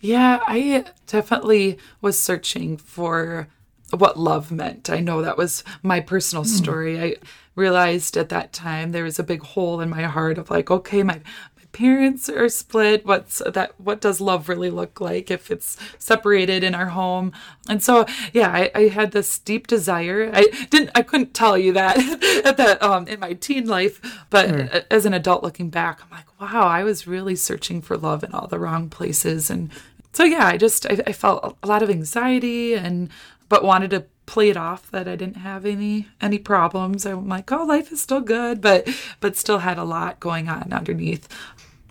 Yeah, 0.00 0.40
I 0.46 0.84
definitely 1.06 1.78
was 2.00 2.20
searching 2.20 2.76
for 2.76 3.48
what 3.96 4.18
love 4.18 4.50
meant. 4.50 4.90
I 4.90 5.00
know 5.00 5.22
that 5.22 5.38
was 5.38 5.62
my 5.82 6.00
personal 6.00 6.44
hmm. 6.44 6.48
story. 6.48 7.00
I 7.00 7.16
realized 7.54 8.16
at 8.16 8.28
that 8.30 8.52
time 8.52 8.92
there 8.92 9.04
was 9.04 9.18
a 9.18 9.24
big 9.24 9.42
hole 9.42 9.80
in 9.80 9.90
my 9.90 10.02
heart 10.02 10.38
of 10.38 10.50
like, 10.50 10.70
okay, 10.70 11.02
my 11.02 11.20
my 11.56 11.64
parents 11.72 12.28
are 12.28 12.48
split. 12.48 13.04
What's 13.06 13.42
that? 13.46 13.78
What 13.78 14.00
does 14.00 14.20
love 14.20 14.48
really 14.48 14.70
look 14.70 15.00
like 15.00 15.30
if 15.30 15.50
it's 15.50 15.76
separated 15.98 16.64
in 16.64 16.74
our 16.74 16.86
home? 16.86 17.32
And 17.68 17.82
so, 17.82 18.06
yeah, 18.32 18.50
I, 18.50 18.70
I 18.74 18.88
had 18.88 19.12
this 19.12 19.38
deep 19.38 19.66
desire. 19.66 20.30
I 20.32 20.46
didn't, 20.70 20.90
I 20.94 21.02
couldn't 21.02 21.34
tell 21.34 21.56
you 21.56 21.72
that 21.74 21.98
at 22.44 22.56
that 22.56 22.82
um 22.82 23.06
in 23.08 23.20
my 23.20 23.34
teen 23.34 23.66
life, 23.66 24.00
but 24.30 24.48
mm. 24.48 24.84
as 24.90 25.06
an 25.06 25.14
adult 25.14 25.42
looking 25.42 25.70
back, 25.70 26.00
I'm 26.02 26.10
like, 26.10 26.40
wow, 26.40 26.66
I 26.66 26.84
was 26.84 27.06
really 27.06 27.36
searching 27.36 27.80
for 27.82 27.96
love 27.96 28.24
in 28.24 28.32
all 28.32 28.46
the 28.46 28.58
wrong 28.58 28.88
places 28.88 29.50
and 29.50 29.70
so 30.12 30.24
yeah, 30.24 30.46
I 30.46 30.56
just 30.56 30.86
I, 30.86 31.02
I, 31.06 31.12
felt 31.12 31.56
a 31.62 31.66
lot 31.66 31.82
of 31.82 31.90
anxiety 31.90 32.74
and 32.74 33.08
but 33.48 33.64
wanted 33.64 33.90
to 33.90 34.04
play 34.26 34.50
it 34.50 34.56
off 34.56 34.90
that 34.90 35.08
I 35.08 35.16
didn't 35.16 35.38
have 35.38 35.64
any 35.66 36.08
any 36.20 36.38
problems. 36.38 37.04
I'm 37.06 37.28
like, 37.28 37.50
oh, 37.52 37.64
life 37.64 37.92
is 37.92 38.00
still 38.00 38.20
good, 38.20 38.60
but 38.60 38.88
but 39.20 39.36
still 39.36 39.58
had 39.58 39.78
a 39.78 39.84
lot 39.84 40.20
going 40.20 40.48
on 40.48 40.72
underneath. 40.72 41.28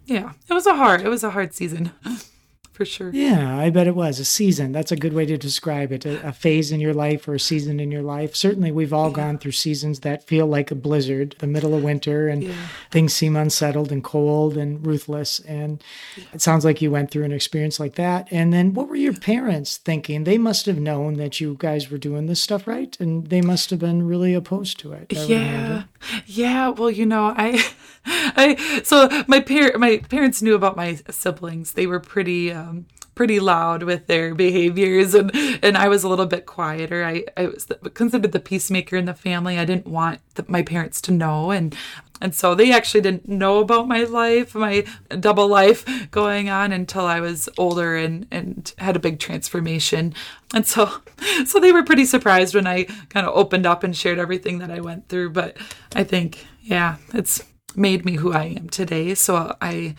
Yeah, 0.05 0.33
it 0.49 0.53
was 0.53 0.65
a 0.65 0.75
hard 0.75 1.01
it 1.01 1.09
was 1.09 1.23
a 1.23 1.31
hard 1.31 1.53
season. 1.53 1.91
for 2.81 2.85
sure. 2.85 3.11
Yeah, 3.13 3.59
I 3.59 3.69
bet 3.69 3.85
it 3.85 3.95
was 3.95 4.19
a 4.19 4.25
season. 4.25 4.71
That's 4.71 4.91
a 4.91 4.95
good 4.95 5.13
way 5.13 5.27
to 5.27 5.37
describe 5.37 5.91
it. 5.91 6.03
A, 6.03 6.29
a 6.29 6.33
phase 6.33 6.71
in 6.71 6.79
your 6.79 6.95
life 6.95 7.27
or 7.27 7.35
a 7.35 7.39
season 7.39 7.79
in 7.79 7.91
your 7.91 8.01
life. 8.01 8.35
Certainly, 8.35 8.71
we've 8.71 8.91
all 8.91 9.09
yeah. 9.09 9.17
gone 9.17 9.37
through 9.37 9.51
seasons 9.51 9.99
that 9.99 10.25
feel 10.25 10.47
like 10.47 10.71
a 10.71 10.75
blizzard, 10.75 11.35
the 11.37 11.45
middle 11.45 11.75
of 11.75 11.83
winter, 11.83 12.27
and 12.27 12.41
yeah. 12.41 12.55
things 12.89 13.13
seem 13.13 13.35
unsettled 13.35 13.91
and 13.91 14.03
cold 14.03 14.57
and 14.57 14.83
ruthless. 14.83 15.39
And 15.41 15.83
yeah. 16.17 16.23
it 16.33 16.41
sounds 16.41 16.65
like 16.65 16.81
you 16.81 16.89
went 16.89 17.11
through 17.11 17.25
an 17.25 17.31
experience 17.31 17.79
like 17.79 17.95
that. 17.95 18.27
And 18.31 18.51
then, 18.51 18.73
what 18.73 18.89
were 18.89 18.95
your 18.95 19.13
parents 19.13 19.77
thinking? 19.77 20.23
They 20.23 20.39
must 20.39 20.65
have 20.65 20.79
known 20.79 21.17
that 21.17 21.39
you 21.39 21.57
guys 21.59 21.91
were 21.91 21.99
doing 21.99 22.25
this 22.25 22.41
stuff 22.41 22.65
right, 22.65 22.99
and 22.99 23.27
they 23.27 23.41
must 23.41 23.69
have 23.69 23.79
been 23.79 24.07
really 24.07 24.33
opposed 24.33 24.79
to 24.79 24.93
it. 24.93 25.13
yeah, 25.13 25.83
yeah. 26.25 26.69
Well, 26.69 26.89
you 26.89 27.05
know, 27.05 27.31
I, 27.37 27.63
I 28.05 28.81
so 28.83 29.07
my 29.27 29.39
par- 29.39 29.77
my 29.77 29.97
parents 29.97 30.41
knew 30.41 30.55
about 30.55 30.75
my 30.75 30.95
siblings. 31.11 31.73
They 31.73 31.85
were 31.85 31.99
pretty. 31.99 32.51
Uh, 32.51 32.70
um, 32.71 32.85
pretty 33.13 33.39
loud 33.39 33.83
with 33.83 34.07
their 34.07 34.33
behaviors 34.33 35.13
and 35.13 35.31
and 35.61 35.77
I 35.77 35.87
was 35.89 36.03
a 36.03 36.09
little 36.09 36.25
bit 36.25 36.45
quieter. 36.45 37.03
I, 37.03 37.25
I 37.37 37.47
was 37.47 37.67
considered 37.93 38.31
the 38.31 38.39
peacemaker 38.39 38.95
in 38.95 39.05
the 39.05 39.13
family. 39.13 39.59
I 39.59 39.65
didn't 39.65 39.87
want 39.87 40.21
the, 40.35 40.45
my 40.47 40.63
parents 40.63 41.01
to 41.01 41.11
know 41.11 41.51
and 41.51 41.75
and 42.23 42.35
so 42.35 42.53
they 42.53 42.71
actually 42.71 43.01
didn't 43.01 43.27
know 43.27 43.59
about 43.59 43.87
my 43.87 44.03
life, 44.03 44.53
my 44.53 44.85
double 45.19 45.47
life 45.47 46.09
going 46.11 46.49
on 46.49 46.71
until 46.71 47.05
I 47.05 47.19
was 47.19 47.49
older 47.57 47.95
and 47.95 48.27
and 48.31 48.73
had 48.77 48.95
a 48.95 48.99
big 48.99 49.19
transformation. 49.19 50.13
And 50.53 50.65
so 50.65 51.01
so 51.45 51.59
they 51.59 51.73
were 51.73 51.83
pretty 51.83 52.05
surprised 52.05 52.55
when 52.55 52.67
I 52.67 52.85
kind 53.09 53.27
of 53.27 53.35
opened 53.35 53.65
up 53.65 53.83
and 53.83 53.95
shared 53.95 54.19
everything 54.19 54.59
that 54.59 54.71
I 54.71 54.79
went 54.79 55.09
through, 55.09 55.31
but 55.31 55.57
I 55.95 56.03
think 56.03 56.45
yeah, 56.61 56.97
it's 57.13 57.43
made 57.75 58.05
me 58.05 58.15
who 58.15 58.33
I 58.33 58.45
am 58.45 58.69
today. 58.69 59.15
So 59.15 59.55
I 59.61 59.95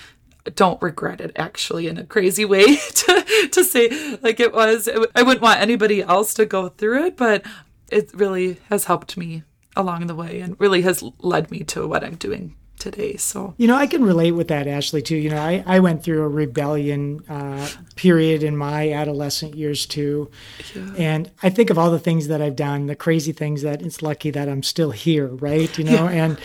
don't 0.51 0.81
regret 0.83 1.21
it 1.21 1.33
actually 1.37 1.87
in 1.87 1.97
a 1.97 2.05
crazy 2.05 2.45
way 2.45 2.77
to, 2.95 3.49
to 3.53 3.65
say 3.65 4.19
like 4.23 4.41
it 4.41 4.53
was 4.53 4.89
i 5.15 5.23
wouldn't 5.23 5.43
want 5.43 5.61
anybody 5.61 6.03
else 6.03 6.35
to 6.35 6.45
go 6.45 6.69
through 6.69 7.05
it 7.05 7.17
but 7.17 7.45
it 7.91 8.11
really 8.15 8.59
has 8.69 8.85
helped 8.85 9.17
me 9.17 9.43
along 9.77 10.07
the 10.07 10.15
way 10.15 10.41
and 10.41 10.59
really 10.59 10.83
has 10.83 11.03
led 11.21 11.51
me 11.51 11.61
to 11.61 11.87
what 11.87 12.03
i'm 12.05 12.17
doing 12.17 12.55
today 12.79 13.17
so 13.17 13.55
you 13.59 13.69
know 13.69 13.77
i 13.77 13.87
can 13.87 14.03
relate 14.03 14.33
with 14.33 14.49
that 14.49 14.67
ashley 14.67 15.01
too 15.01 15.17
you 15.17 15.31
know 15.31 15.41
i, 15.41 15.63
I 15.67 15.79
went 15.79 16.03
through 16.03 16.23
a 16.23 16.29
rebellion 16.29 17.21
uh, 17.29 17.69
period 17.95 18.43
in 18.43 18.57
my 18.57 18.93
adolescent 18.93 19.55
years 19.55 19.87
too 19.87 20.29
yeah. 20.75 20.91
and 20.99 21.31
i 21.45 21.51
think 21.51 21.71
of 21.71 21.79
all 21.79 21.93
the 21.93 22.01
things 22.01 22.27
that 22.27 22.43
i've 22.43 22.57
done 22.57 22.87
the 22.87 22.97
crazy 22.97 23.31
things 23.31 23.63
that 23.63 23.83
it's 23.83 24.03
lucky 24.03 24.31
that 24.31 24.49
i'm 24.49 24.65
still 24.65 24.91
here 24.91 25.29
right 25.29 25.79
you 25.79 25.85
know 25.85 26.09
yeah. 26.09 26.25
and 26.25 26.41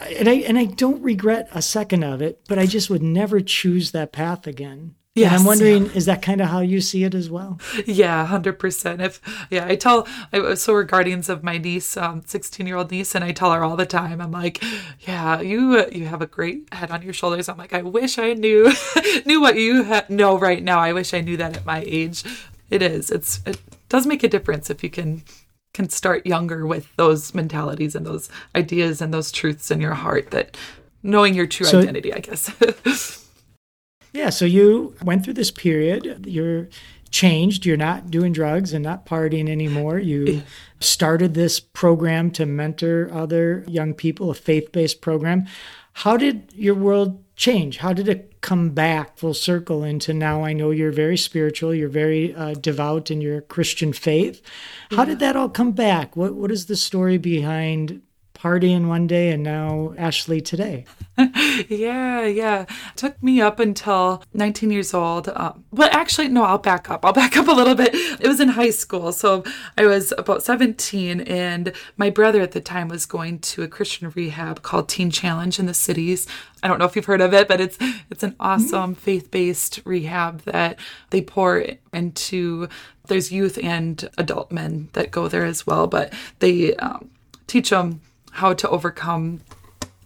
and 0.00 0.28
I 0.28 0.34
and 0.34 0.58
I 0.58 0.64
don't 0.64 1.02
regret 1.02 1.48
a 1.52 1.62
second 1.62 2.04
of 2.04 2.22
it, 2.22 2.42
but 2.48 2.58
I 2.58 2.66
just 2.66 2.90
would 2.90 3.02
never 3.02 3.40
choose 3.40 3.92
that 3.92 4.12
path 4.12 4.46
again. 4.46 4.94
Yeah, 5.16 5.34
I'm 5.34 5.46
wondering, 5.46 5.86
is 5.92 6.04
that 6.04 6.20
kind 6.20 6.42
of 6.42 6.48
how 6.48 6.60
you 6.60 6.82
see 6.82 7.02
it 7.02 7.14
as 7.14 7.30
well? 7.30 7.58
Yeah, 7.86 8.26
hundred 8.26 8.58
percent. 8.58 9.00
If 9.00 9.18
yeah, 9.50 9.64
I 9.66 9.74
tell 9.74 10.06
I 10.30 10.54
so 10.54 10.74
we're 10.74 10.84
guardians 10.84 11.30
of 11.30 11.42
my 11.42 11.56
niece, 11.56 11.96
um, 11.96 12.22
sixteen 12.26 12.66
year 12.66 12.76
old 12.76 12.90
niece, 12.90 13.14
and 13.14 13.24
I 13.24 13.32
tell 13.32 13.50
her 13.52 13.64
all 13.64 13.76
the 13.76 13.86
time. 13.86 14.20
I'm 14.20 14.30
like, 14.30 14.62
yeah, 15.00 15.40
you 15.40 15.86
you 15.90 16.04
have 16.04 16.20
a 16.20 16.26
great 16.26 16.68
head 16.72 16.90
on 16.90 17.00
your 17.00 17.14
shoulders. 17.14 17.48
I'm 17.48 17.56
like, 17.56 17.72
I 17.72 17.80
wish 17.80 18.18
I 18.18 18.34
knew 18.34 18.70
knew 19.26 19.40
what 19.40 19.56
you 19.56 19.84
ha- 19.84 20.04
know 20.10 20.38
right 20.38 20.62
now. 20.62 20.80
I 20.80 20.92
wish 20.92 21.14
I 21.14 21.22
knew 21.22 21.38
that 21.38 21.56
at 21.56 21.64
my 21.64 21.82
age. 21.86 22.22
It 22.68 22.82
is. 22.82 23.10
It's 23.10 23.40
it 23.46 23.58
does 23.88 24.06
make 24.06 24.22
a 24.22 24.28
difference 24.28 24.68
if 24.68 24.84
you 24.84 24.90
can 24.90 25.22
can 25.76 25.90
start 25.90 26.26
younger 26.26 26.66
with 26.66 26.88
those 26.96 27.34
mentalities 27.34 27.94
and 27.94 28.06
those 28.06 28.30
ideas 28.54 29.02
and 29.02 29.12
those 29.12 29.30
truths 29.30 29.70
in 29.70 29.80
your 29.80 29.94
heart 29.94 30.30
that 30.30 30.56
knowing 31.02 31.34
your 31.34 31.46
true 31.46 31.66
so, 31.66 31.80
identity, 31.80 32.14
I 32.14 32.20
guess. 32.20 33.28
yeah, 34.12 34.30
so 34.30 34.46
you 34.46 34.96
went 35.02 35.22
through 35.22 35.34
this 35.34 35.50
period. 35.50 36.24
You're 36.26 36.68
changed. 37.10 37.66
You're 37.66 37.76
not 37.76 38.10
doing 38.10 38.32
drugs 38.32 38.72
and 38.72 38.82
not 38.82 39.04
partying 39.04 39.50
anymore. 39.50 39.98
You 39.98 40.42
started 40.80 41.34
this 41.34 41.60
program 41.60 42.30
to 42.32 42.46
mentor 42.46 43.10
other 43.12 43.62
young 43.68 43.92
people, 43.92 44.30
a 44.30 44.34
faith 44.34 44.72
based 44.72 45.02
program. 45.02 45.46
How 46.00 46.18
did 46.18 46.52
your 46.54 46.74
world 46.74 47.24
change? 47.36 47.78
How 47.78 47.94
did 47.94 48.06
it 48.06 48.42
come 48.42 48.70
back 48.70 49.16
full 49.16 49.32
circle 49.32 49.82
into 49.82 50.12
now 50.12 50.44
I 50.44 50.52
know 50.52 50.70
you're 50.70 50.92
very 50.92 51.16
spiritual, 51.16 51.74
you're 51.74 51.88
very 51.88 52.34
uh, 52.34 52.52
devout 52.52 53.10
in 53.10 53.22
your 53.22 53.40
Christian 53.40 53.94
faith. 53.94 54.42
How 54.90 54.98
yeah. 54.98 55.04
did 55.06 55.18
that 55.20 55.36
all 55.36 55.48
come 55.48 55.72
back? 55.72 56.14
What 56.14 56.34
what 56.34 56.50
is 56.50 56.66
the 56.66 56.76
story 56.76 57.16
behind 57.16 58.02
partying 58.36 58.86
one 58.86 59.06
day 59.06 59.30
and 59.30 59.42
now 59.42 59.94
Ashley 59.96 60.40
today. 60.40 60.84
yeah, 61.68 62.24
yeah. 62.24 62.66
Took 62.94 63.22
me 63.22 63.40
up 63.40 63.58
until 63.58 64.22
19 64.34 64.70
years 64.70 64.92
old. 64.92 65.28
Um, 65.34 65.64
but 65.72 65.92
actually, 65.94 66.28
no, 66.28 66.44
I'll 66.44 66.58
back 66.58 66.90
up. 66.90 67.04
I'll 67.04 67.12
back 67.12 67.36
up 67.36 67.48
a 67.48 67.52
little 67.52 67.74
bit. 67.74 67.90
It 67.94 68.26
was 68.26 68.40
in 68.40 68.48
high 68.48 68.70
school. 68.70 69.12
So 69.12 69.42
I 69.78 69.86
was 69.86 70.12
about 70.18 70.42
17, 70.42 71.22
and 71.22 71.72
my 71.96 72.10
brother 72.10 72.42
at 72.42 72.52
the 72.52 72.60
time 72.60 72.88
was 72.88 73.06
going 73.06 73.38
to 73.40 73.62
a 73.62 73.68
Christian 73.68 74.12
rehab 74.14 74.62
called 74.62 74.88
Teen 74.88 75.10
Challenge 75.10 75.58
in 75.58 75.66
the 75.66 75.74
cities. 75.74 76.26
I 76.62 76.68
don't 76.68 76.78
know 76.78 76.84
if 76.84 76.96
you've 76.96 77.06
heard 77.06 77.20
of 77.20 77.32
it, 77.32 77.48
but 77.48 77.60
it's 77.60 77.78
it's 78.10 78.22
an 78.22 78.36
awesome 78.40 78.92
mm-hmm. 78.92 79.00
faith-based 79.00 79.80
rehab 79.84 80.42
that 80.42 80.78
they 81.10 81.22
pour 81.22 81.64
into 81.92 82.68
there's 83.06 83.32
youth 83.32 83.58
and 83.62 84.08
adult 84.18 84.50
men 84.50 84.88
that 84.92 85.10
go 85.10 85.28
there 85.28 85.44
as 85.44 85.66
well, 85.66 85.86
but 85.86 86.12
they 86.40 86.74
um, 86.76 87.10
teach 87.46 87.70
them 87.70 88.00
how 88.36 88.54
to 88.54 88.68
overcome 88.68 89.40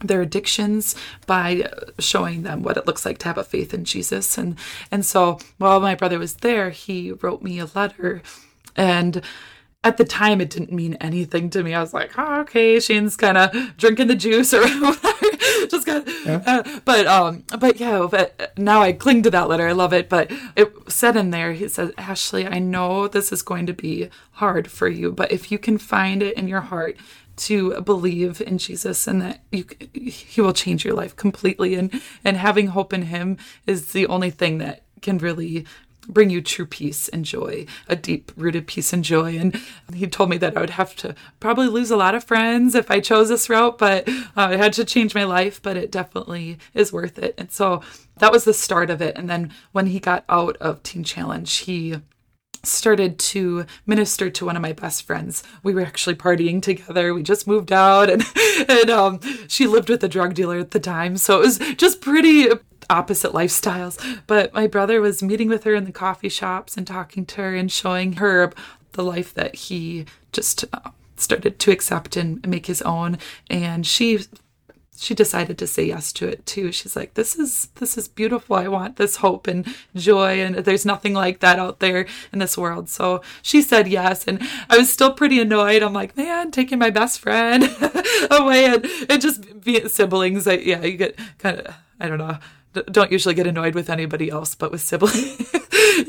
their 0.01 0.23
addictions 0.23 0.95
by 1.27 1.71
showing 1.99 2.43
them 2.43 2.63
what 2.63 2.77
it 2.77 2.87
looks 2.87 3.05
like 3.05 3.19
to 3.19 3.29
have 3.29 3.39
a 3.39 3.45
faith 3.45 3.75
in 3.75 3.85
Jesus. 3.85 4.39
And 4.39 4.57
and 4.91 5.05
so 5.05 5.39
while 5.59 5.81
my 5.81 5.95
brother 5.95 6.19
was 6.19 6.35
there, 6.37 6.71
he 6.71 7.13
wrote 7.13 7.43
me 7.43 7.59
a 7.59 7.67
letter 7.75 8.23
and 8.77 9.23
at 9.83 9.97
the 9.97 10.05
time 10.05 10.41
it 10.41 10.51
didn't 10.51 10.73
mean 10.73 10.95
anything 11.01 11.49
to 11.51 11.63
me. 11.63 11.73
I 11.73 11.81
was 11.81 11.95
like, 11.95 12.13
oh, 12.19 12.41
okay, 12.41 12.79
Shane's 12.81 13.17
kind 13.17 13.39
of 13.39 13.77
drinking 13.79 14.09
the 14.09 14.15
juice 14.15 14.53
or 14.53 14.61
whatever. 14.81 15.27
Just 15.71 15.87
got, 15.87 16.07
yeah. 16.27 16.43
uh, 16.47 16.81
but 16.85 17.07
um, 17.07 17.45
but 17.59 17.81
yeah, 17.81 18.07
but 18.11 18.53
now 18.59 18.83
I 18.83 18.93
cling 18.93 19.23
to 19.23 19.31
that 19.31 19.49
letter. 19.49 19.67
I 19.67 19.73
love 19.73 19.93
it. 19.93 20.09
But 20.09 20.31
it 20.55 20.73
said 20.89 21.17
in 21.17 21.31
there, 21.31 21.53
he 21.53 21.69
says, 21.69 21.93
Ashley, 21.97 22.47
I 22.47 22.59
know 22.59 23.09
this 23.09 23.33
is 23.33 23.43
going 23.43 23.67
to 23.67 23.73
be 23.73 24.11
hard 24.33 24.71
for 24.71 24.89
you, 24.89 25.13
but 25.13 25.33
if 25.33 25.51
you 25.51 25.59
can 25.59 25.79
find 25.79 26.23
it 26.23 26.37
in 26.37 26.49
your 26.49 26.61
heart 26.61 26.97
to 27.41 27.81
believe 27.81 28.41
in 28.41 28.59
Jesus 28.59 29.07
and 29.07 29.23
that 29.23 29.41
you 29.51 29.65
he 29.93 30.41
will 30.41 30.53
change 30.53 30.85
your 30.85 30.95
life 30.95 31.17
completely 31.17 31.75
and 31.75 32.01
and 32.25 32.37
having 32.37 32.69
hope 32.69 32.93
in 32.93 33.03
him 33.03 33.37
is 33.67 33.93
the 33.93 34.07
only 34.07 34.31
thing 34.31 34.59
that 34.59 34.83
can 35.01 35.19
really 35.19 35.65
bring 36.09 36.31
you 36.31 36.41
true 36.41 36.67
peace 36.67 37.09
and 37.09 37.25
joy, 37.25 37.67
a 37.89 37.97
deep 37.97 38.33
rooted 38.37 38.67
peace 38.67 38.93
and 38.93 39.05
joy. 39.05 39.37
And 39.39 39.61
he 39.95 40.07
told 40.07 40.31
me 40.31 40.39
that 40.39 40.57
I 40.57 40.61
would 40.61 40.71
have 40.71 40.97
to 40.97 41.15
probably 41.39 41.69
lose 41.69 41.91
a 41.91 41.97
lot 41.97 42.15
of 42.15 42.25
friends 42.25 42.75
if 42.75 42.91
I 42.91 43.01
chose 43.01 43.29
this 43.29 43.49
route, 43.49 43.79
but 43.79 44.09
uh, 44.09 44.13
I 44.37 44.57
had 44.57 44.73
to 44.75 44.85
change 44.85 45.15
my 45.15 45.25
life, 45.25 45.61
but 45.63 45.77
it 45.77 45.93
definitely 45.93 46.59
is 46.75 46.93
worth 46.93 47.19
it. 47.19 47.35
And 47.39 47.53
so 47.53 47.83
that 48.19 48.33
was 48.33 48.45
the 48.45 48.55
start 48.55 48.91
of 48.91 49.01
it. 49.01 49.17
And 49.17 49.29
then 49.29 49.53
when 49.73 49.87
he 49.87 50.01
got 50.01 50.25
out 50.29 50.57
of 50.57 50.83
Teen 50.83 51.05
Challenge, 51.05 51.55
he 51.55 51.97
started 52.63 53.19
to 53.19 53.65
minister 53.87 54.31
to 54.31 54.45
one 54.45 54.57
of 54.57 54.63
my 54.63 54.73
best 54.73 55.05
friends. 55.05 55.43
We 55.63 55.75
were 55.75 55.81
actually 55.83 56.17
partying 56.17 56.63
together. 56.63 57.15
We 57.15 57.23
just 57.23 57.47
moved 57.47 57.73
out 57.73 58.11
and 58.11 58.23
and 58.69 58.91
um 58.91 59.21
she 59.49 59.67
lived 59.67 59.89
with 59.89 60.05
a 60.05 60.09
drug 60.09 60.35
dealer 60.35 60.59
at 60.59 60.73
the 60.73 60.81
time. 60.81 61.17
So 61.17 61.39
it 61.39 61.47
was 61.47 61.59
just 61.77 62.01
pretty 62.01 62.49
opposite 62.89 63.33
lifestyles. 63.33 63.99
But 64.27 64.53
my 64.53 64.67
brother 64.67 65.01
was 65.01 65.23
meeting 65.23 65.49
with 65.49 65.65
her 65.65 65.75
in 65.75 65.85
the 65.85 65.93
coffee 65.93 66.29
shops 66.29 66.77
and 66.77 66.87
talking 66.87 67.25
to 67.27 67.37
her 67.37 67.55
and 67.55 67.71
showing 67.71 68.15
her 68.15 68.53
the 68.93 69.05
life 69.05 69.33
that 69.35 69.55
he 69.55 70.07
just 70.33 70.65
uh, 70.73 70.91
started 71.17 71.59
to 71.61 71.71
accept 71.71 72.17
and 72.17 72.47
make 72.47 72.67
his 72.67 72.83
own 72.83 73.19
and 73.49 73.87
she 73.87 74.21
she 75.01 75.15
decided 75.15 75.57
to 75.57 75.67
say 75.67 75.85
yes 75.85 76.13
to 76.13 76.29
it 76.29 76.45
too. 76.45 76.73
She's 76.73 76.95
like, 76.95 77.15
"This 77.15 77.35
is 77.37 77.69
this 77.77 77.97
is 77.97 78.07
beautiful. 78.07 78.57
I 78.57 78.69
want 78.69 78.97
this 78.97 79.17
hope 79.17 79.47
and 79.47 79.67
joy, 79.97 80.43
and 80.43 80.57
there's 80.57 80.85
nothing 80.85 81.15
like 81.15 81.41
that 81.41 81.59
out 81.59 81.81
there 81.81 82.07
in 82.35 82.39
this 82.39 82.59
world." 82.59 82.91
So 82.91 83.23
she 83.41 83.63
said 83.63 83.89
yes, 83.89 84.29
and 84.29 84.47
I 84.69 84.77
was 84.77 84.93
still 84.93 85.15
pretty 85.15 85.41
annoyed. 85.41 85.83
I'm 85.83 85.95
like, 85.95 86.19
"Man, 86.19 86.51
taking 86.51 86.79
my 86.79 86.91
best 86.91 87.19
friend 87.19 87.65
away 88.31 88.67
and, 88.67 88.85
and 89.09 89.23
just 89.23 89.65
being 89.65 89.89
siblings." 89.89 90.47
I, 90.47 90.55
yeah, 90.55 90.83
you 90.83 90.99
get 90.99 91.19
kind 91.39 91.61
of 91.61 91.75
I 91.99 92.07
don't 92.07 92.19
know. 92.19 92.39
Don't 92.93 93.11
usually 93.11 93.35
get 93.35 93.47
annoyed 93.47 93.75
with 93.75 93.89
anybody 93.89 94.29
else, 94.31 94.55
but 94.55 94.71
with 94.71 94.83
siblings, 94.83 95.55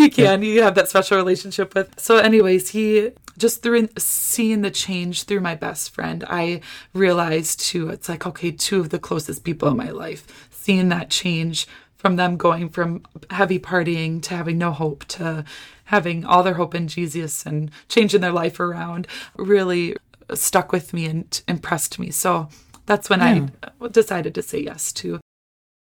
you 0.05 0.11
can. 0.11 0.41
You 0.43 0.63
have 0.63 0.75
that 0.75 0.89
special 0.89 1.17
relationship 1.17 1.73
with. 1.75 1.99
So, 1.99 2.17
anyways, 2.17 2.69
he 2.69 3.11
just 3.37 3.63
through 3.63 3.89
seeing 3.97 4.61
the 4.61 4.71
change 4.71 5.23
through 5.23 5.41
my 5.41 5.55
best 5.55 5.93
friend, 5.93 6.23
I 6.27 6.61
realized 6.93 7.59
too, 7.59 7.89
it's 7.89 8.07
like, 8.07 8.25
okay, 8.25 8.51
two 8.51 8.79
of 8.79 8.89
the 8.89 8.99
closest 8.99 9.43
people 9.43 9.69
in 9.69 9.77
my 9.77 9.89
life, 9.89 10.47
seeing 10.51 10.89
that 10.89 11.09
change 11.09 11.67
from 11.95 12.15
them 12.15 12.35
going 12.35 12.69
from 12.69 13.03
heavy 13.29 13.59
partying 13.59 14.21
to 14.23 14.35
having 14.35 14.57
no 14.57 14.71
hope 14.71 15.05
to 15.05 15.45
having 15.85 16.25
all 16.25 16.41
their 16.41 16.55
hope 16.55 16.73
in 16.73 16.87
Jesus 16.87 17.45
and 17.45 17.69
changing 17.89 18.21
their 18.21 18.31
life 18.31 18.59
around 18.59 19.07
really 19.35 19.95
stuck 20.33 20.71
with 20.71 20.93
me 20.93 21.05
and 21.05 21.41
impressed 21.47 21.99
me. 21.99 22.09
So 22.09 22.49
that's 22.85 23.09
when 23.09 23.19
yeah. 23.19 23.47
I 23.81 23.87
decided 23.89 24.33
to 24.35 24.41
say 24.41 24.59
yes 24.59 24.91
to. 24.93 25.19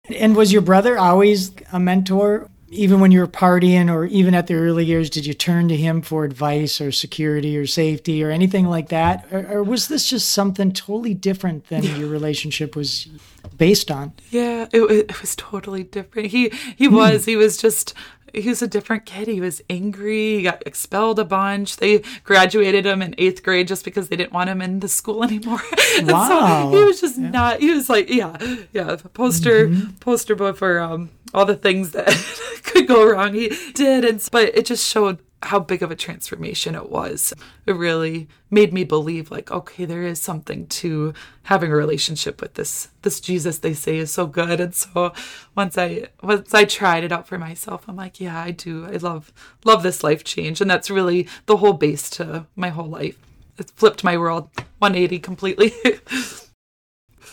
And 0.09 0.35
was 0.35 0.52
your 0.52 0.62
brother 0.62 0.99
always 0.99 1.52
a 1.73 1.78
mentor? 1.78 2.49
Even 2.72 3.00
when 3.00 3.12
you 3.12 3.20
were 3.20 3.28
partying 3.28 3.92
or 3.92 4.06
even 4.06 4.34
at 4.34 4.46
the 4.46 4.54
early 4.54 4.84
years, 4.84 5.10
did 5.10 5.26
you 5.26 5.34
turn 5.34 5.68
to 5.68 5.76
him 5.76 6.00
for 6.00 6.24
advice 6.24 6.80
or 6.80 6.90
security 6.90 7.56
or 7.56 7.66
safety 7.66 8.24
or 8.24 8.30
anything 8.30 8.66
like 8.66 8.88
that? 8.88 9.26
Or, 9.30 9.46
or 9.58 9.62
was 9.62 9.88
this 9.88 10.08
just 10.08 10.30
something 10.30 10.72
totally 10.72 11.14
different 11.14 11.68
than 11.68 11.82
yeah. 11.82 11.96
your 11.96 12.08
relationship 12.10 12.74
was 12.74 13.08
based 13.56 13.90
on? 13.90 14.12
Yeah, 14.30 14.68
it, 14.72 14.80
it 14.90 15.20
was 15.20 15.36
totally 15.36 15.84
different. 15.84 16.28
He 16.28 16.50
he 16.76 16.88
was 16.88 17.26
he 17.26 17.36
was 17.36 17.58
just 17.58 17.94
he 18.32 18.48
was 18.48 18.62
a 18.62 18.68
different 18.68 19.06
kid. 19.06 19.28
He 19.28 19.40
was 19.40 19.60
angry. 19.68 20.36
He 20.36 20.42
got 20.42 20.62
expelled 20.66 21.18
a 21.18 21.24
bunch. 21.24 21.76
They 21.76 22.02
graduated 22.24 22.86
him 22.86 23.02
in 23.02 23.14
eighth 23.18 23.42
grade 23.42 23.68
just 23.68 23.84
because 23.84 24.08
they 24.08 24.16
didn't 24.16 24.32
want 24.32 24.50
him 24.50 24.62
in 24.62 24.80
the 24.80 24.88
school 24.88 25.22
anymore. 25.28 25.60
wow. 26.02 26.70
So 26.70 26.78
he 26.78 26.84
was 26.84 27.00
just 27.00 27.18
yeah. 27.18 27.30
not. 27.30 27.60
He 27.60 27.70
was 27.70 27.88
like, 27.88 28.08
yeah, 28.08 28.36
yeah, 28.72 28.96
poster 29.12 29.68
mm-hmm. 29.68 29.92
poster 29.96 30.34
boy 30.34 30.52
for 30.52 30.80
um 30.80 31.10
all 31.34 31.44
the 31.44 31.56
things 31.56 31.92
that 31.92 32.08
could 32.62 32.86
go 32.86 33.08
wrong. 33.08 33.34
He 33.34 33.52
did, 33.74 34.04
and 34.04 34.26
but 34.30 34.56
it 34.56 34.66
just 34.66 34.86
showed 34.88 35.18
how 35.44 35.58
big 35.58 35.82
of 35.82 35.90
a 35.90 35.96
transformation 35.96 36.75
it 36.75 36.90
was. 36.90 37.32
It 37.66 37.72
really 37.72 38.28
made 38.50 38.72
me 38.72 38.84
believe 38.84 39.30
like 39.30 39.50
okay 39.50 39.84
there 39.84 40.02
is 40.02 40.20
something 40.20 40.66
to 40.66 41.14
having 41.44 41.72
a 41.72 41.76
relationship 41.76 42.40
with 42.40 42.54
this 42.54 42.88
this 43.02 43.18
Jesus 43.20 43.58
they 43.58 43.72
say 43.72 43.96
is 43.96 44.12
so 44.12 44.26
good 44.26 44.61
and 44.61 44.75
so 44.75 45.12
once 45.56 45.78
I 45.78 46.08
once 46.22 46.52
I 46.52 46.64
tried 46.64 47.04
it 47.04 47.12
out 47.12 47.26
for 47.26 47.38
myself 47.38 47.84
I'm 47.88 47.96
like 47.96 48.20
yeah 48.20 48.38
I 48.38 48.50
do 48.50 48.87
I 48.87 48.96
love 48.96 49.32
love 49.64 49.82
this 49.82 50.04
life 50.04 50.22
change 50.22 50.61
and 50.61 50.70
that's 50.70 50.90
really 50.90 51.26
the 51.46 51.56
whole 51.58 51.72
base 51.72 52.11
to 52.11 52.46
my 52.56 52.68
whole 52.68 52.88
life. 52.88 53.18
It 53.58 53.70
flipped 53.76 54.04
my 54.04 54.16
world 54.16 54.50
180 54.78 55.18
completely. 55.18 55.72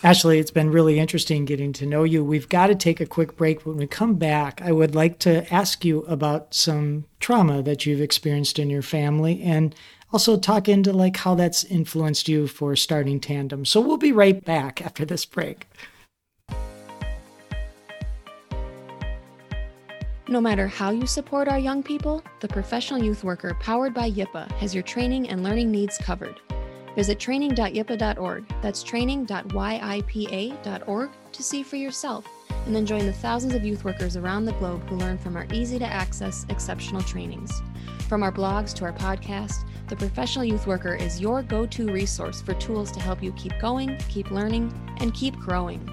Ashley, 0.02 0.38
it's 0.38 0.50
been 0.50 0.70
really 0.70 0.98
interesting 0.98 1.44
getting 1.44 1.72
to 1.74 1.86
know 1.86 2.04
you. 2.04 2.24
We've 2.24 2.48
got 2.48 2.68
to 2.68 2.74
take 2.74 3.00
a 3.00 3.06
quick 3.06 3.36
break. 3.36 3.66
When 3.66 3.76
we 3.76 3.86
come 3.86 4.14
back, 4.14 4.62
I 4.62 4.72
would 4.72 4.94
like 4.94 5.18
to 5.20 5.52
ask 5.52 5.84
you 5.84 6.00
about 6.02 6.54
some 6.54 7.04
trauma 7.18 7.62
that 7.62 7.84
you've 7.84 8.00
experienced 8.00 8.58
in 8.58 8.70
your 8.70 8.82
family 8.82 9.42
and 9.42 9.74
also 10.12 10.38
talk 10.38 10.68
into 10.68 10.92
like 10.92 11.18
how 11.18 11.34
that's 11.34 11.64
influenced 11.64 12.28
you 12.28 12.46
for 12.46 12.74
starting 12.76 13.20
tandem. 13.20 13.64
So 13.64 13.80
we'll 13.80 13.98
be 13.98 14.12
right 14.12 14.42
back 14.44 14.80
after 14.82 15.04
this 15.04 15.24
break. 15.24 15.68
No 20.28 20.40
matter 20.40 20.68
how 20.68 20.90
you 20.90 21.06
support 21.06 21.48
our 21.48 21.58
young 21.58 21.82
people, 21.82 22.22
the 22.38 22.46
professional 22.46 23.02
youth 23.02 23.24
worker 23.24 23.56
powered 23.60 23.92
by 23.92 24.10
YIPA 24.10 24.50
has 24.52 24.72
your 24.72 24.84
training 24.84 25.28
and 25.28 25.42
learning 25.42 25.72
needs 25.72 25.98
covered. 25.98 26.40
Visit 26.96 27.20
training.yipa.org. 27.20 28.44
That's 28.62 28.82
training.yipa.org 28.82 31.10
to 31.32 31.42
see 31.42 31.62
for 31.62 31.76
yourself 31.76 32.26
and 32.66 32.74
then 32.74 32.86
join 32.86 33.06
the 33.06 33.12
thousands 33.12 33.54
of 33.54 33.64
youth 33.64 33.84
workers 33.84 34.16
around 34.16 34.44
the 34.44 34.52
globe 34.52 34.86
who 34.88 34.96
learn 34.96 35.18
from 35.18 35.36
our 35.36 35.46
easy 35.52 35.78
to 35.78 35.86
access 35.86 36.46
exceptional 36.48 37.02
trainings. 37.02 37.62
From 38.08 38.22
our 38.22 38.32
blogs 38.32 38.74
to 38.74 38.84
our 38.84 38.92
podcast, 38.92 39.64
the 39.88 39.96
Professional 39.96 40.44
Youth 40.44 40.66
Worker 40.66 40.94
is 40.94 41.20
your 41.20 41.42
go 41.42 41.66
to 41.66 41.92
resource 41.92 42.40
for 42.40 42.54
tools 42.54 42.92
to 42.92 43.00
help 43.00 43.22
you 43.22 43.32
keep 43.32 43.58
going, 43.60 43.96
keep 44.08 44.30
learning, 44.30 44.72
and 44.98 45.14
keep 45.14 45.36
growing. 45.36 45.88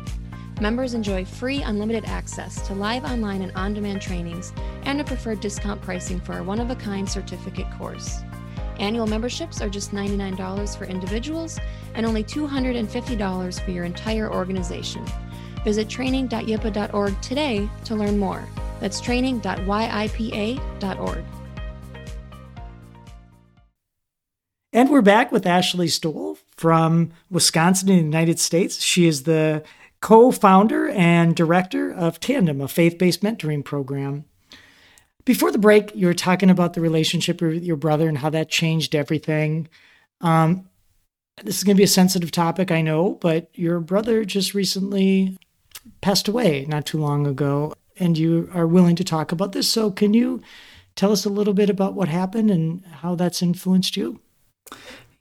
Members 0.60 0.96
enjoy 0.96 1.24
free 1.24 1.62
unlimited 1.62 2.06
access 2.06 2.66
to 2.68 2.74
live 2.74 3.06
online 3.06 3.44
and 3.44 3.52
on 3.56 3.74
demand 3.74 4.02
trainings 4.02 4.54
and 4.84 5.00
a 5.00 5.04
preferred 5.04 5.40
discount 5.40 5.82
pricing 5.82 6.20
for 6.20 6.34
our 6.34 6.44
one 6.44 6.60
of 6.60 6.72
a 6.72 6.76
kind 6.76 7.08
certificate 7.08 7.68
course. 7.78 8.22
Annual 8.80 9.08
memberships 9.08 9.62
are 9.62 9.70
just 9.70 9.92
$99 9.92 10.78
for 10.78 10.86
individuals 10.86 11.60
and 11.94 12.06
only 12.06 12.24
$250 12.24 13.66
for 13.66 13.72
your 13.72 13.86
entire 13.86 14.32
organization. 14.32 15.06
Visit 15.64 15.90
training.yipa.org 15.90 17.22
today 17.22 17.70
to 17.86 17.96
learn 17.96 18.18
more. 18.18 18.48
That's 18.80 19.02
training.yipa.org. 19.02 21.26
And 24.74 24.92
we're 24.92 25.02
back 25.02 25.32
with 25.32 25.48
Ashley 25.48 25.88
Stoll 25.88 26.38
from 26.56 27.12
Wisconsin 27.32 27.90
in 27.90 27.98
the 27.98 28.04
United 28.04 28.40
States. 28.40 28.82
She 28.82 29.08
is 29.08 29.24
the 29.24 29.64
co 30.02 30.32
founder 30.32 30.90
and 30.90 31.36
director 31.36 31.92
of 31.92 32.20
Tandem, 32.20 32.62
a 32.62 32.68
faith 32.68 32.98
based 32.98 33.22
mentoring 33.22 33.66
program 33.66 34.26
before 35.28 35.52
the 35.52 35.58
break, 35.58 35.94
you 35.94 36.08
were 36.08 36.14
talking 36.14 36.50
about 36.50 36.74
the 36.74 36.80
relationship 36.80 37.42
with 37.42 37.62
your 37.62 37.76
brother 37.76 38.08
and 38.08 38.18
how 38.18 38.30
that 38.30 38.48
changed 38.48 38.96
everything. 38.96 39.68
Um, 40.22 40.70
this 41.44 41.58
is 41.58 41.66
going 41.66 41.76
to 41.76 41.80
be 41.80 41.84
a 41.84 41.88
sensitive 41.88 42.32
topic, 42.32 42.72
I 42.72 42.82
know, 42.82 43.18
but 43.20 43.50
your 43.54 43.82
brother 43.82 44.24
just 44.24 44.54
recently 44.54 45.38
passed 46.00 46.30
away 46.30 46.66
not 46.70 46.86
too 46.86 46.98
long 46.98 47.28
ago, 47.28 47.74
and 48.00 48.18
you 48.18 48.50
are 48.54 48.66
willing 48.66 48.96
to 48.96 49.04
talk 49.04 49.34
about 49.34 49.52
this. 49.52 49.70
So, 49.70 49.92
can 49.92 50.14
you 50.14 50.42
tell 50.96 51.12
us 51.12 51.26
a 51.26 51.30
little 51.30 51.54
bit 51.54 51.70
about 51.70 51.94
what 51.94 52.08
happened 52.08 52.50
and 52.50 52.86
how 52.86 53.16
that's 53.16 53.42
influenced 53.42 53.98
you? 53.98 54.22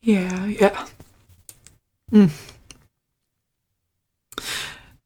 Yeah, 0.02 0.46
yeah. 0.46 0.86
Mm. 2.12 2.30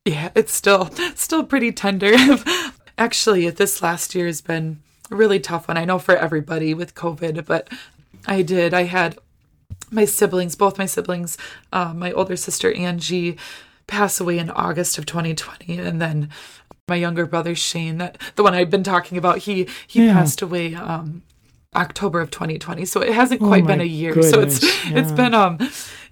Yeah, 0.04 0.28
it's 0.34 0.52
still 0.52 0.90
still 1.14 1.44
pretty 1.44 1.72
tender. 1.72 2.12
Actually, 2.98 3.48
this 3.48 3.80
last 3.80 4.14
year 4.14 4.26
has 4.26 4.42
been 4.42 4.82
really 5.10 5.40
tough 5.40 5.68
one. 5.68 5.76
I 5.76 5.84
know 5.84 5.98
for 5.98 6.16
everybody 6.16 6.74
with 6.74 6.94
COVID, 6.94 7.46
but 7.46 7.68
I 8.26 8.42
did. 8.42 8.74
I 8.74 8.84
had 8.84 9.18
my 9.90 10.04
siblings, 10.04 10.56
both 10.56 10.78
my 10.78 10.86
siblings, 10.86 11.36
uh, 11.72 11.92
my 11.94 12.12
older 12.12 12.36
sister 12.36 12.72
Angie, 12.72 13.36
pass 13.86 14.20
away 14.20 14.38
in 14.38 14.50
August 14.50 14.98
of 14.98 15.06
2020, 15.06 15.78
and 15.78 16.00
then 16.00 16.30
my 16.88 16.96
younger 16.96 17.26
brother 17.26 17.54
Shane, 17.54 17.98
that 17.98 18.18
the 18.36 18.42
one 18.42 18.54
I've 18.54 18.70
been 18.70 18.82
talking 18.82 19.18
about, 19.18 19.38
he 19.38 19.68
he 19.86 20.06
yeah. 20.06 20.12
passed 20.12 20.42
away 20.42 20.74
um, 20.74 21.22
October 21.74 22.20
of 22.20 22.30
2020. 22.30 22.84
So 22.84 23.00
it 23.00 23.12
hasn't 23.12 23.40
quite 23.40 23.64
oh 23.64 23.66
been 23.66 23.80
a 23.80 23.84
year. 23.84 24.14
Goodness. 24.14 24.30
So 24.30 24.40
it's 24.40 24.62
yeah. 24.62 24.98
it's 24.98 25.12
been 25.12 25.34
um 25.34 25.58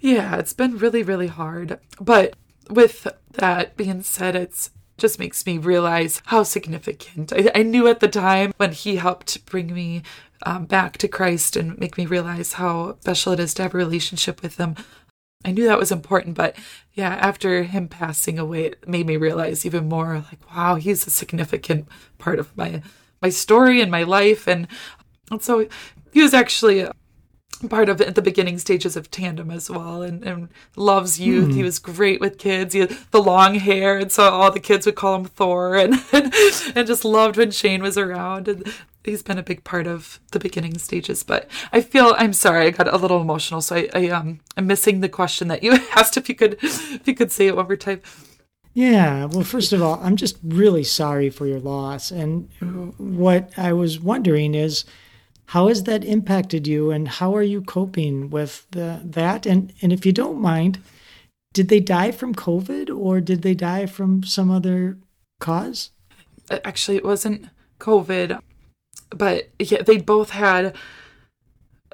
yeah, 0.01 0.37
it's 0.37 0.53
been 0.53 0.77
really 0.77 1.03
really 1.03 1.27
hard. 1.27 1.79
But 1.99 2.35
with 2.69 3.07
that 3.33 3.75
being 3.77 4.01
said, 4.01 4.35
it's 4.35 4.71
just 4.99 5.19
makes 5.19 5.45
me 5.45 5.57
realize 5.57 6.21
how 6.25 6.43
significant. 6.43 7.33
I, 7.33 7.51
I 7.55 7.63
knew 7.63 7.87
at 7.87 7.99
the 7.99 8.07
time 8.07 8.53
when 8.57 8.71
he 8.71 8.97
helped 8.97 9.45
bring 9.45 9.73
me 9.73 10.03
um, 10.45 10.65
back 10.65 10.97
to 10.99 11.07
Christ 11.07 11.55
and 11.55 11.77
make 11.79 11.97
me 11.97 12.05
realize 12.05 12.53
how 12.53 12.97
special 13.01 13.33
it 13.33 13.39
is 13.39 13.53
to 13.55 13.63
have 13.63 13.73
a 13.73 13.77
relationship 13.77 14.41
with 14.41 14.57
Him. 14.57 14.75
I 15.45 15.51
knew 15.51 15.65
that 15.67 15.79
was 15.79 15.91
important, 15.91 16.35
but 16.35 16.55
yeah, 16.93 17.11
after 17.15 17.63
him 17.63 17.87
passing 17.87 18.37
away, 18.37 18.65
it 18.65 18.87
made 18.89 19.07
me 19.07 19.15
realize 19.15 19.65
even 19.65 19.87
more 19.87 20.25
like, 20.29 20.53
wow, 20.53 20.75
he's 20.75 21.07
a 21.07 21.09
significant 21.09 21.87
part 22.17 22.39
of 22.39 22.55
my 22.57 22.81
my 23.21 23.29
story 23.29 23.81
and 23.81 23.91
my 23.91 24.03
life. 24.03 24.47
And, 24.47 24.67
and 25.31 25.41
so 25.41 25.67
he 26.11 26.21
was 26.21 26.33
actually 26.33 26.87
part 27.67 27.89
of 27.89 27.99
at 27.99 28.15
the 28.15 28.21
beginning 28.21 28.57
stages 28.57 28.95
of 28.95 29.11
tandem 29.11 29.51
as 29.51 29.69
well 29.69 30.01
and, 30.01 30.23
and 30.23 30.49
loves 30.75 31.19
youth. 31.19 31.49
Mm. 31.49 31.55
He 31.55 31.63
was 31.63 31.79
great 31.79 32.21
with 32.21 32.37
kids. 32.37 32.73
He 32.73 32.81
had 32.81 32.97
the 33.11 33.21
long 33.21 33.55
hair 33.55 33.97
and 33.97 34.11
so 34.11 34.29
all 34.29 34.51
the 34.51 34.59
kids 34.59 34.85
would 34.85 34.95
call 34.95 35.15
him 35.15 35.25
Thor 35.25 35.75
and 35.75 35.95
and, 36.13 36.33
and 36.75 36.87
just 36.87 37.03
loved 37.03 37.37
when 37.37 37.51
Shane 37.51 37.81
was 37.81 37.97
around 37.97 38.47
and 38.47 38.71
he's 39.03 39.23
been 39.23 39.37
a 39.37 39.43
big 39.43 39.63
part 39.63 39.87
of 39.87 40.19
the 40.31 40.39
beginning 40.39 40.77
stages. 40.77 41.23
But 41.23 41.49
I 41.73 41.81
feel 41.81 42.15
I'm 42.17 42.33
sorry, 42.33 42.67
I 42.67 42.69
got 42.69 42.93
a 42.93 42.97
little 42.97 43.21
emotional. 43.21 43.61
So 43.61 43.75
I, 43.75 43.89
I 43.93 44.07
um 44.09 44.39
I'm 44.55 44.67
missing 44.67 45.01
the 45.01 45.09
question 45.09 45.47
that 45.49 45.63
you 45.63 45.73
asked 45.95 46.17
if 46.17 46.29
you 46.29 46.35
could 46.35 46.57
if 46.61 47.07
you 47.07 47.15
could 47.15 47.31
say 47.31 47.47
it 47.47 47.55
one 47.55 47.67
more 47.67 47.75
time. 47.75 48.01
Yeah, 48.73 49.25
well, 49.25 49.43
first 49.43 49.73
of 49.73 49.81
all, 49.81 49.99
I'm 50.01 50.15
just 50.15 50.37
really 50.43 50.83
sorry 50.83 51.29
for 51.29 51.47
your 51.47 51.59
loss. 51.59 52.11
And 52.11 52.47
what 52.97 53.51
I 53.57 53.73
was 53.73 53.99
wondering 53.99 54.53
is, 54.53 54.85
how 55.49 55.67
has 55.67 55.83
that 55.83 56.05
impacted 56.05 56.67
you, 56.67 56.91
and 56.91 57.07
how 57.07 57.35
are 57.35 57.41
you 57.41 57.63
coping 57.63 58.29
with 58.29 58.67
the, 58.69 59.01
that? 59.03 59.47
And 59.47 59.73
and 59.81 59.91
if 59.91 60.05
you 60.05 60.11
don't 60.11 60.39
mind, 60.39 60.77
did 61.53 61.69
they 61.69 61.79
die 61.79 62.11
from 62.11 62.35
COVID 62.35 62.95
or 62.95 63.19
did 63.19 63.41
they 63.41 63.55
die 63.55 63.87
from 63.87 64.21
some 64.23 64.51
other 64.51 64.99
cause? 65.39 65.89
Actually, 66.51 66.97
it 66.97 67.03
wasn't 67.03 67.47
COVID, 67.79 68.39
but 69.09 69.49
yeah, 69.57 69.81
they 69.81 69.97
both 69.97 70.29
had 70.29 70.75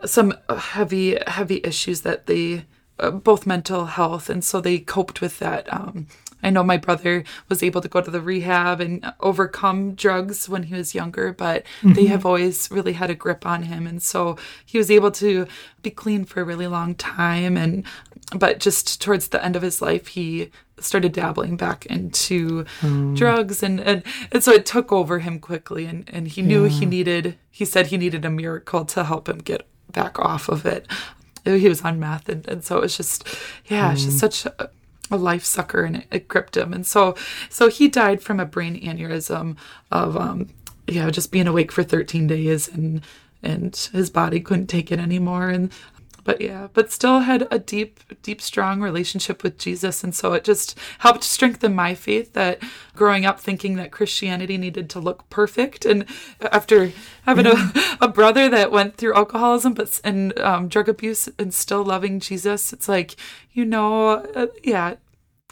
some 0.06 0.34
heavy 0.50 1.18
heavy 1.26 1.62
issues 1.64 2.02
that 2.02 2.26
they 2.26 2.66
uh, 3.00 3.12
both 3.12 3.48
mental 3.48 3.86
health, 3.86 4.30
and 4.30 4.44
so 4.44 4.60
they 4.60 4.80
coped 4.80 5.22
with 5.22 5.40
that. 5.40 5.72
Um, 5.74 6.08
I 6.46 6.52
know 6.52 6.64
my 6.64 6.78
brother 6.78 7.24
was 7.50 7.64
able 7.64 7.82
to 7.82 7.88
go 7.88 8.02
to 8.02 8.12
the 8.12 8.22
rehab 8.22 8.80
and 8.80 9.12
overcome 9.20 9.96
drugs 9.96 10.48
when 10.48 10.64
he 10.64 10.76
was 10.76 10.94
younger, 10.94 11.34
but 11.34 11.64
mm-hmm. 11.82 11.94
they 11.94 12.06
have 12.06 12.24
always 12.24 12.70
really 12.70 12.94
had 12.94 13.10
a 13.10 13.16
grip 13.16 13.48
on 13.48 13.64
him. 13.64 13.88
And 13.88 14.02
so 14.02 14.38
he 14.64 14.78
was 14.78 14.92
able 14.92 15.10
to 15.14 15.48
be 15.82 15.90
clean 15.90 16.24
for 16.24 16.42
a 16.42 16.46
really 16.46 16.68
long 16.68 16.94
time. 16.94 17.58
And, 17.58 17.84
but 18.36 18.60
just 18.60 19.02
towards 19.02 19.30
the 19.30 19.44
end 19.44 19.56
of 19.56 19.64
his 19.64 19.82
life, 19.82 20.08
he 20.08 20.52
started 20.80 21.14
dabbling 21.14 21.58
back 21.58 21.88
into 21.88 22.64
mm. 22.82 23.16
drugs 23.16 23.64
and, 23.64 23.80
and 23.80 24.04
and 24.34 24.44
so 24.44 24.52
it 24.52 24.66
took 24.66 24.92
over 24.92 25.20
him 25.20 25.40
quickly 25.40 25.86
and 25.86 26.04
and 26.12 26.28
he 26.28 26.42
knew 26.42 26.64
yeah. 26.64 26.70
he 26.70 26.86
needed 26.86 27.38
he 27.50 27.64
said 27.64 27.88
he 27.88 27.98
needed 27.98 28.26
a 28.26 28.30
miracle 28.30 28.84
to 28.84 29.06
help 29.06 29.30
him 29.30 29.38
get 29.38 29.66
back 29.94 30.20
off 30.20 30.50
of 30.50 30.66
it 30.66 30.86
he 31.46 31.70
was 31.70 31.82
on 31.84 31.98
meth 31.98 32.28
and, 32.28 32.46
and 32.50 32.66
so 32.66 32.80
it 32.80 32.82
was 32.82 32.98
just 32.98 33.26
yeah 33.68 33.90
mm. 33.90 33.94
it's 33.94 34.04
just 34.04 34.20
such 34.20 34.46
a, 34.46 34.70
a 35.12 35.18
life 35.18 35.44
sucker 35.44 35.84
and 35.84 36.06
it, 36.12 36.28
gripped 36.28 36.58
him. 36.58 36.74
And 36.74 36.86
so 36.86 37.16
so 37.50 37.70
he 37.70 37.88
died 37.88 38.22
from 38.22 38.40
a 38.40 38.46
brain 38.46 38.80
aneurysm 38.82 39.58
of 39.92 40.18
um 40.18 40.50
yeah, 40.88 41.10
just 41.10 41.32
being 41.32 41.48
awake 41.48 41.72
for 41.72 41.84
13 41.84 42.28
days 42.28 42.68
and 42.68 43.02
and 43.44 43.76
his 43.92 44.10
body 44.10 44.40
couldn't 44.40 44.68
take 44.68 44.92
it 44.92 45.00
anymore 45.00 45.50
and 45.50 45.72
but 46.26 46.42
yeah, 46.42 46.68
but 46.74 46.92
still 46.92 47.20
had 47.20 47.48
a 47.52 47.60
deep, 47.60 48.00
deep, 48.24 48.42
strong 48.42 48.82
relationship 48.82 49.44
with 49.44 49.60
Jesus. 49.60 50.04
And 50.04 50.14
so 50.14 50.34
it 50.34 50.44
just 50.44 50.78
helped 51.00 51.24
strengthen 51.24 51.74
my 51.74 51.94
faith 51.94 52.34
that 52.34 52.62
growing 52.96 53.26
up 53.26 53.40
thinking 53.40 53.76
that 53.76 53.92
Christianity 53.92 54.58
needed 54.58 54.90
to 54.90 55.00
look 55.00 55.30
perfect. 55.30 55.86
And 55.86 56.06
after 56.42 56.92
having 57.26 57.46
a, 57.46 57.72
a 58.02 58.08
brother 58.08 58.50
that 58.50 58.72
went 58.72 58.98
through 58.98 59.14
alcoholism 59.14 59.76
but 59.76 60.02
and 60.04 60.38
um, 60.40 60.68
drug 60.68 60.90
abuse 60.90 61.30
and 61.38 61.54
still 61.54 61.84
loving 61.84 62.20
Jesus, 62.20 62.74
it's 62.74 62.90
like, 62.90 63.16
you 63.54 63.64
know, 63.64 64.10
uh, 64.36 64.48
yeah, 64.64 64.96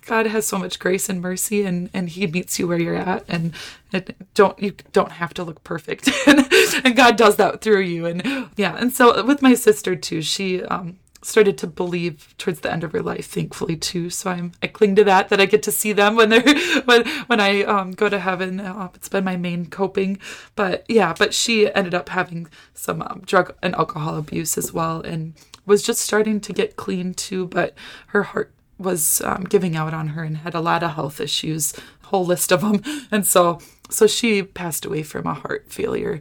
God 0.06 0.28
has 0.28 0.46
so 0.46 0.58
much 0.58 0.80
grace 0.80 1.10
and 1.10 1.22
mercy 1.22 1.64
and 1.64 1.90
and 1.94 2.10
he 2.10 2.28
meets 2.28 2.60
you 2.60 2.68
where 2.68 2.80
you're 2.80 2.96
at 2.96 3.24
and, 3.28 3.54
and 3.92 4.14
don't 4.34 4.62
you 4.62 4.76
don't 4.92 5.14
have 5.14 5.34
to 5.36 5.44
look 5.44 5.64
perfect. 5.64 6.10
And, 6.86 6.96
God 6.96 7.18
does 7.18 7.38
that 7.38 7.62
through 7.62 7.82
you 7.82 8.06
and 8.06 8.50
yeah. 8.56 8.76
And 8.78 8.92
so 8.92 9.24
with 9.24 9.42
my 9.42 9.54
sister 9.54 9.96
too 9.96 10.22
she 10.22 10.64
um, 10.64 10.98
started 11.22 11.58
to 11.60 11.68
believe 11.68 12.36
towards 12.38 12.60
the 12.60 12.72
end 12.72 12.84
of 12.84 12.92
her 12.92 13.02
life 13.02 13.28
thankfully 13.28 13.76
too. 13.76 14.10
So 14.10 14.30
I'm 14.32 14.52
I 14.62 14.68
cling 14.68 14.96
to 14.96 15.04
that 15.06 15.30
that 15.30 15.40
I 15.40 15.46
get 15.46 15.64
to 15.64 15.72
see 15.72 15.94
them 15.94 16.16
when 16.16 16.30
they're 16.30 16.82
when 16.86 17.08
when 17.28 17.40
I 17.40 17.64
um, 17.64 17.92
go 17.92 18.10
to 18.10 18.20
heaven. 18.20 18.60
Uh, 18.60 18.90
it's 18.96 19.10
been 19.10 19.24
my 19.24 19.38
main 19.38 19.68
coping. 19.68 20.20
But 20.56 20.86
yeah 20.90 21.14
but 21.18 21.34
she 21.34 21.74
ended 21.74 21.94
up 21.94 22.10
having 22.10 22.48
some 22.74 23.02
um, 23.02 23.22
drug 23.26 23.56
and 23.62 23.76
alcohol 23.76 24.18
abuse 24.18 24.58
as 24.58 24.74
well 24.74 25.02
and 25.02 25.34
was 25.66 25.84
just 25.84 26.02
starting 26.02 26.40
to 26.42 26.54
get 26.54 26.76
clean 26.76 27.14
too. 27.14 27.48
But 27.48 27.76
her 28.08 28.24
heart 28.24 28.54
was 28.84 29.22
um, 29.22 29.44
giving 29.44 29.76
out 29.76 29.94
on 29.94 30.10
her 30.10 30.24
and 30.24 30.38
had 30.38 30.54
a 30.54 30.62
lot 30.62 30.84
of 30.84 30.92
health 30.92 31.20
issues, 31.20 31.74
whole 32.04 32.26
list 32.26 32.52
of 32.52 32.62
them. 32.62 32.82
And 33.12 33.26
so, 33.26 33.60
so 33.90 34.08
she 34.08 34.44
passed 34.44 34.86
away 34.86 35.04
from 35.04 35.26
a 35.26 35.34
heart 35.34 35.72
failure, 35.72 36.20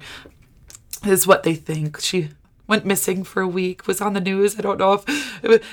is 1.04 1.26
what 1.26 1.42
they 1.42 1.54
think. 1.54 2.00
She 2.00 2.30
went 2.66 2.86
missing 2.86 3.24
for 3.24 3.42
a 3.42 3.48
week, 3.48 3.86
was 3.86 4.00
on 4.00 4.14
the 4.14 4.20
news. 4.20 4.58
I 4.58 4.62
don't 4.62 4.78
know 4.78 4.94
if 4.94 5.04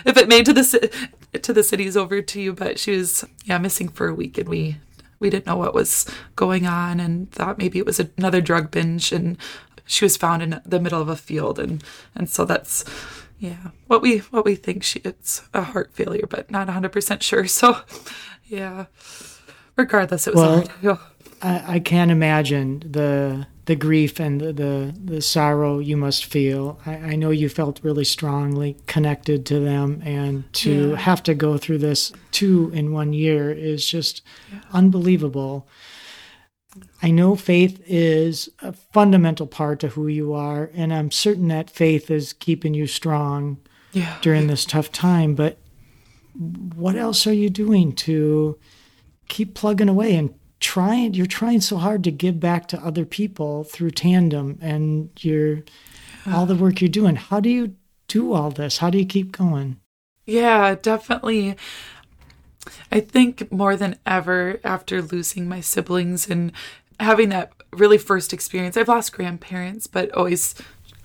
if 0.05 0.17
it 0.17 0.27
made 0.27 0.45
to 0.45 0.53
the 0.53 1.07
to 1.41 1.53
the 1.53 1.63
cities 1.63 1.95
over 1.95 2.21
to 2.21 2.41
you, 2.41 2.53
but 2.53 2.79
she 2.79 2.91
was 2.91 3.25
yeah 3.45 3.57
missing 3.57 3.89
for 3.89 4.07
a 4.07 4.13
week, 4.13 4.37
and 4.37 4.49
we 4.49 4.77
we 5.19 5.29
didn't 5.29 5.45
know 5.45 5.57
what 5.57 5.73
was 5.73 6.05
going 6.35 6.65
on, 6.65 6.99
and 6.99 7.31
thought 7.31 7.57
maybe 7.57 7.79
it 7.79 7.85
was 7.85 7.99
another 7.99 8.41
drug 8.41 8.71
binge, 8.71 9.11
and 9.11 9.37
she 9.85 10.05
was 10.05 10.17
found 10.17 10.41
in 10.41 10.61
the 10.65 10.79
middle 10.79 11.01
of 11.01 11.09
a 11.09 11.15
field, 11.15 11.59
and 11.59 11.83
and 12.15 12.29
so 12.29 12.45
that's 12.45 12.83
yeah 13.39 13.69
what 13.87 14.01
we 14.01 14.19
what 14.19 14.45
we 14.45 14.55
think 14.55 14.83
she 14.83 14.99
it's 15.03 15.43
a 15.53 15.61
heart 15.61 15.91
failure 15.93 16.27
but 16.29 16.51
not 16.51 16.67
100% 16.67 17.21
sure 17.21 17.47
so 17.47 17.81
yeah 18.45 18.85
regardless 19.75 20.27
it 20.27 20.35
was 20.35 20.41
well, 20.81 20.95
hard. 20.95 20.99
I, 21.41 21.75
I 21.75 21.79
can't 21.79 22.11
imagine 22.11 22.83
the 22.85 23.47
the 23.69 23.75
grief 23.75 24.19
and 24.19 24.41
the, 24.41 24.51
the, 24.51 24.95
the 25.05 25.21
sorrow 25.21 25.77
you 25.77 25.95
must 25.95 26.25
feel. 26.25 26.79
I, 26.87 26.95
I, 26.95 27.15
know 27.15 27.29
you 27.29 27.49
felt 27.49 27.79
really 27.83 28.03
strongly 28.03 28.75
connected 28.87 29.45
to 29.45 29.59
them, 29.59 30.01
and 30.03 30.51
to 30.53 30.89
yeah. 30.89 30.95
have 30.95 31.21
to 31.23 31.35
go 31.35 31.55
through 31.59 31.77
this 31.77 32.11
two 32.31 32.71
in 32.73 32.93
one 32.93 33.13
year 33.13 33.51
is 33.51 33.87
just 33.87 34.23
yeah. 34.51 34.61
unbelievable. 34.73 35.67
I 37.01 37.11
know 37.11 37.35
faith 37.35 37.81
is 37.85 38.49
a 38.61 38.73
fundamental 38.73 39.47
part 39.47 39.79
to 39.79 39.89
who 39.89 40.07
you 40.07 40.33
are, 40.33 40.69
and 40.73 40.93
I'm 40.93 41.11
certain 41.11 41.47
that 41.47 41.69
faith 41.69 42.11
is 42.11 42.33
keeping 42.33 42.73
you 42.73 42.87
strong 42.87 43.57
yeah. 43.91 44.17
during 44.21 44.47
this 44.47 44.65
tough 44.65 44.91
time. 44.91 45.35
But 45.35 45.57
what 46.33 46.95
else 46.95 47.25
are 47.25 47.33
you 47.33 47.49
doing 47.49 47.93
to 47.93 48.59
keep 49.27 49.55
plugging 49.55 49.89
away 49.89 50.15
and 50.15 50.33
trying? 50.59 51.13
You're 51.15 51.25
trying 51.25 51.61
so 51.61 51.77
hard 51.77 52.03
to 52.03 52.11
give 52.11 52.39
back 52.39 52.67
to 52.67 52.85
other 52.85 53.05
people 53.05 53.63
through 53.63 53.91
tandem 53.91 54.59
and 54.61 55.09
your 55.19 55.63
all 56.27 56.45
the 56.45 56.55
work 56.55 56.81
you're 56.81 56.89
doing. 56.89 57.15
How 57.15 57.39
do 57.39 57.49
you 57.49 57.75
do 58.07 58.33
all 58.33 58.51
this? 58.51 58.77
How 58.77 58.89
do 58.89 58.97
you 58.97 59.05
keep 59.05 59.31
going? 59.31 59.79
Yeah, 60.25 60.75
definitely. 60.75 61.57
I 62.91 62.99
think 62.99 63.51
more 63.51 63.75
than 63.75 63.97
ever 64.05 64.59
after 64.63 65.01
losing 65.01 65.47
my 65.47 65.61
siblings 65.61 66.29
and 66.29 66.51
having 66.99 67.29
that 67.29 67.51
really 67.71 67.97
first 67.97 68.33
experience, 68.33 68.77
I've 68.77 68.87
lost 68.87 69.13
grandparents, 69.13 69.87
but 69.87 70.11
always 70.11 70.55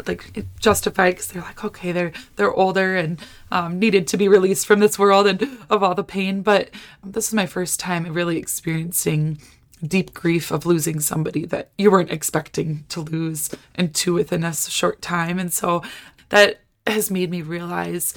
like 0.07 0.45
justified 0.59 1.11
because 1.11 1.29
they're 1.29 1.43
like 1.43 1.63
okay 1.65 1.93
they're 1.93 2.13
they're 2.35 2.53
older 2.53 2.97
and 2.97 3.21
um, 3.53 3.79
needed 3.79 4.09
to 4.09 4.17
be 4.17 4.27
released 4.27 4.67
from 4.67 4.81
this 4.81 4.99
world 4.99 5.27
and 5.27 5.59
of 5.71 5.83
all 5.83 5.95
the 5.95 6.05
pain. 6.05 6.43
But 6.43 6.71
this 7.05 7.29
is 7.29 7.35
my 7.35 7.47
first 7.47 7.79
time 7.79 8.05
really 8.13 8.39
experiencing 8.39 9.39
deep 9.87 10.15
grief 10.15 10.51
of 10.51 10.67
losing 10.67 11.01
somebody 11.01 11.45
that 11.47 11.71
you 11.77 11.91
weren't 11.91 12.11
expecting 12.11 12.85
to 12.89 13.01
lose 13.01 13.51
and 13.75 13.95
two 13.95 14.15
within 14.15 14.45
a 14.45 14.55
short 14.55 15.03
time. 15.03 15.39
And 15.39 15.53
so 15.53 15.83
that 16.31 16.61
has 16.87 17.11
made 17.11 17.31
me 17.31 17.43
realize 17.43 18.15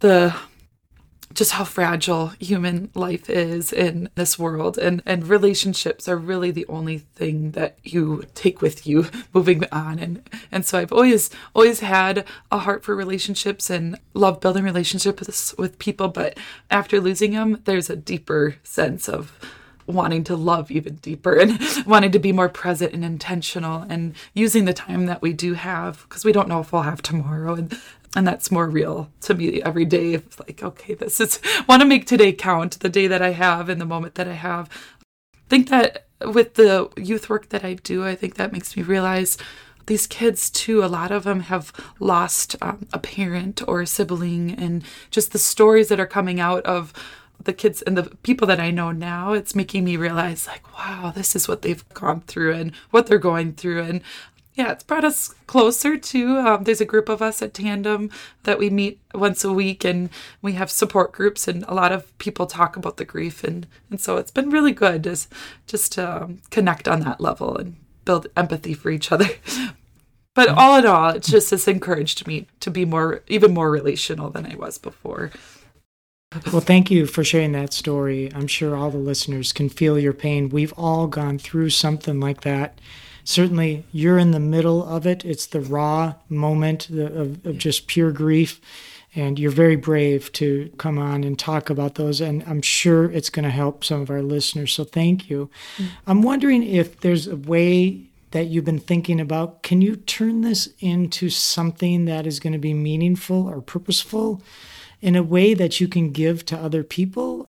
the 0.00 0.34
just 1.34 1.52
how 1.52 1.64
fragile 1.64 2.28
human 2.38 2.90
life 2.94 3.28
is 3.28 3.72
in 3.72 4.08
this 4.14 4.38
world. 4.38 4.78
And 4.78 5.02
and 5.04 5.26
relationships 5.26 6.08
are 6.08 6.16
really 6.16 6.50
the 6.50 6.66
only 6.66 6.98
thing 6.98 7.50
that 7.52 7.78
you 7.82 8.24
take 8.34 8.62
with 8.62 8.86
you 8.86 9.06
moving 9.34 9.64
on. 9.72 9.98
And 9.98 10.28
and 10.50 10.64
so 10.64 10.78
I've 10.78 10.92
always 10.92 11.30
always 11.54 11.80
had 11.80 12.24
a 12.50 12.58
heart 12.58 12.84
for 12.84 12.94
relationships 12.94 13.68
and 13.68 13.98
love 14.14 14.40
building 14.40 14.64
relationships 14.64 15.54
with 15.58 15.78
people. 15.78 16.08
But 16.08 16.38
after 16.70 17.00
losing 17.00 17.32
them 17.32 17.60
there's 17.64 17.90
a 17.90 17.96
deeper 17.96 18.56
sense 18.62 19.08
of 19.08 19.38
wanting 19.86 20.24
to 20.24 20.36
love 20.36 20.70
even 20.70 20.96
deeper 20.96 21.34
and 21.34 21.60
wanting 21.86 22.12
to 22.12 22.18
be 22.18 22.32
more 22.32 22.48
present 22.48 22.92
and 22.92 23.04
intentional 23.04 23.84
and 23.88 24.14
using 24.32 24.64
the 24.64 24.72
time 24.72 25.06
that 25.06 25.22
we 25.22 25.32
do 25.32 25.54
have 25.54 26.02
because 26.08 26.24
we 26.24 26.32
don't 26.32 26.48
know 26.48 26.60
if 26.60 26.72
we'll 26.72 26.82
have 26.82 27.02
tomorrow. 27.02 27.54
And 27.54 27.78
and 28.16 28.26
that's 28.26 28.50
more 28.50 28.68
real 28.68 29.10
to 29.20 29.34
me 29.34 29.62
every 29.62 29.84
day 29.84 30.22
like 30.38 30.62
okay 30.62 30.94
this 30.94 31.20
is 31.20 31.40
want 31.68 31.80
to 31.80 31.86
make 31.86 32.06
today 32.06 32.32
count 32.32 32.80
the 32.80 32.88
day 32.88 33.06
that 33.06 33.22
i 33.22 33.30
have 33.30 33.68
and 33.68 33.80
the 33.80 33.86
moment 33.86 34.14
that 34.14 34.28
i 34.28 34.32
have 34.32 34.68
i 35.02 35.48
think 35.48 35.68
that 35.68 36.06
with 36.26 36.54
the 36.54 36.88
youth 36.96 37.28
work 37.28 37.48
that 37.50 37.64
i 37.64 37.74
do 37.74 38.04
i 38.04 38.14
think 38.14 38.34
that 38.34 38.52
makes 38.52 38.76
me 38.76 38.82
realize 38.82 39.36
these 39.86 40.06
kids 40.06 40.48
too 40.48 40.82
a 40.82 40.86
lot 40.86 41.10
of 41.10 41.24
them 41.24 41.40
have 41.40 41.72
lost 42.00 42.56
um, 42.62 42.86
a 42.92 42.98
parent 42.98 43.62
or 43.68 43.82
a 43.82 43.86
sibling 43.86 44.50
and 44.52 44.82
just 45.10 45.32
the 45.32 45.38
stories 45.38 45.88
that 45.88 46.00
are 46.00 46.06
coming 46.06 46.40
out 46.40 46.64
of 46.64 46.92
the 47.42 47.52
kids 47.52 47.82
and 47.82 47.96
the 47.96 48.04
people 48.22 48.46
that 48.46 48.60
I 48.60 48.70
know 48.70 48.90
now, 48.90 49.32
it's 49.32 49.54
making 49.54 49.84
me 49.84 49.96
realize, 49.96 50.46
like, 50.46 50.78
wow, 50.78 51.12
this 51.14 51.36
is 51.36 51.48
what 51.48 51.62
they've 51.62 51.86
gone 51.90 52.20
through 52.22 52.54
and 52.54 52.72
what 52.90 53.06
they're 53.06 53.18
going 53.18 53.52
through. 53.52 53.82
And 53.82 54.00
yeah, 54.54 54.70
it's 54.70 54.84
brought 54.84 55.04
us 55.04 55.34
closer 55.46 55.96
to. 55.96 56.38
Um, 56.38 56.64
there's 56.64 56.80
a 56.80 56.86
group 56.86 57.08
of 57.08 57.20
us 57.20 57.42
at 57.42 57.54
Tandem 57.54 58.10
that 58.44 58.58
we 58.58 58.70
meet 58.70 59.00
once 59.12 59.44
a 59.44 59.52
week, 59.52 59.84
and 59.84 60.10
we 60.42 60.52
have 60.52 60.70
support 60.70 61.12
groups, 61.12 61.48
and 61.48 61.64
a 61.66 61.74
lot 61.74 61.90
of 61.90 62.16
people 62.18 62.46
talk 62.46 62.76
about 62.76 62.96
the 62.96 63.04
grief, 63.04 63.42
and 63.42 63.66
and 63.90 64.00
so 64.00 64.16
it's 64.16 64.30
been 64.30 64.50
really 64.50 64.72
good 64.72 65.04
just 65.04 65.32
just 65.66 65.92
to 65.92 66.22
um, 66.22 66.40
connect 66.50 66.86
on 66.86 67.00
that 67.00 67.20
level 67.20 67.56
and 67.56 67.76
build 68.04 68.28
empathy 68.36 68.74
for 68.74 68.90
each 68.90 69.10
other. 69.10 69.28
But 70.34 70.48
all 70.48 70.76
in 70.76 70.84
all, 70.84 71.10
it 71.10 71.22
just 71.22 71.52
has 71.52 71.68
encouraged 71.68 72.26
me 72.26 72.48
to 72.58 72.68
be 72.68 72.84
more, 72.84 73.22
even 73.28 73.54
more 73.54 73.70
relational 73.70 74.30
than 74.30 74.50
I 74.50 74.56
was 74.56 74.78
before. 74.78 75.30
Well, 76.50 76.60
thank 76.60 76.90
you 76.90 77.06
for 77.06 77.22
sharing 77.22 77.52
that 77.52 77.72
story. 77.72 78.32
I'm 78.34 78.48
sure 78.48 78.74
all 78.74 78.90
the 78.90 78.98
listeners 78.98 79.52
can 79.52 79.68
feel 79.68 79.96
your 79.96 80.12
pain. 80.12 80.48
We've 80.48 80.74
all 80.76 81.06
gone 81.06 81.38
through 81.38 81.70
something 81.70 82.18
like 82.18 82.40
that 82.40 82.80
certainly 83.24 83.84
you're 83.90 84.18
in 84.18 84.30
the 84.30 84.40
middle 84.40 84.84
of 84.84 85.06
it. 85.06 85.24
It's 85.24 85.46
the 85.46 85.60
raw 85.60 86.14
moment 86.28 86.88
of, 86.90 87.44
of 87.44 87.58
just 87.58 87.86
pure 87.86 88.12
grief. 88.12 88.60
And 89.16 89.38
you're 89.38 89.52
very 89.52 89.76
brave 89.76 90.32
to 90.32 90.72
come 90.76 90.98
on 90.98 91.22
and 91.22 91.38
talk 91.38 91.70
about 91.70 91.94
those. 91.94 92.20
And 92.20 92.42
I'm 92.48 92.60
sure 92.60 93.04
it's 93.10 93.30
going 93.30 93.44
to 93.44 93.50
help 93.50 93.84
some 93.84 94.00
of 94.00 94.10
our 94.10 94.22
listeners. 94.22 94.72
So 94.72 94.82
thank 94.82 95.30
you. 95.30 95.50
Mm-hmm. 95.76 95.90
I'm 96.08 96.22
wondering 96.22 96.64
if 96.64 96.98
there's 97.00 97.28
a 97.28 97.36
way 97.36 98.06
that 98.32 98.48
you've 98.48 98.64
been 98.64 98.80
thinking 98.80 99.20
about. 99.20 99.62
Can 99.62 99.80
you 99.80 99.94
turn 99.94 100.40
this 100.40 100.68
into 100.80 101.30
something 101.30 102.06
that 102.06 102.26
is 102.26 102.40
going 102.40 102.54
to 102.54 102.58
be 102.58 102.74
meaningful 102.74 103.48
or 103.48 103.60
purposeful 103.60 104.42
in 105.00 105.14
a 105.14 105.22
way 105.22 105.54
that 105.54 105.80
you 105.80 105.86
can 105.86 106.10
give 106.10 106.44
to 106.46 106.58
other 106.58 106.82
people? 106.82 107.46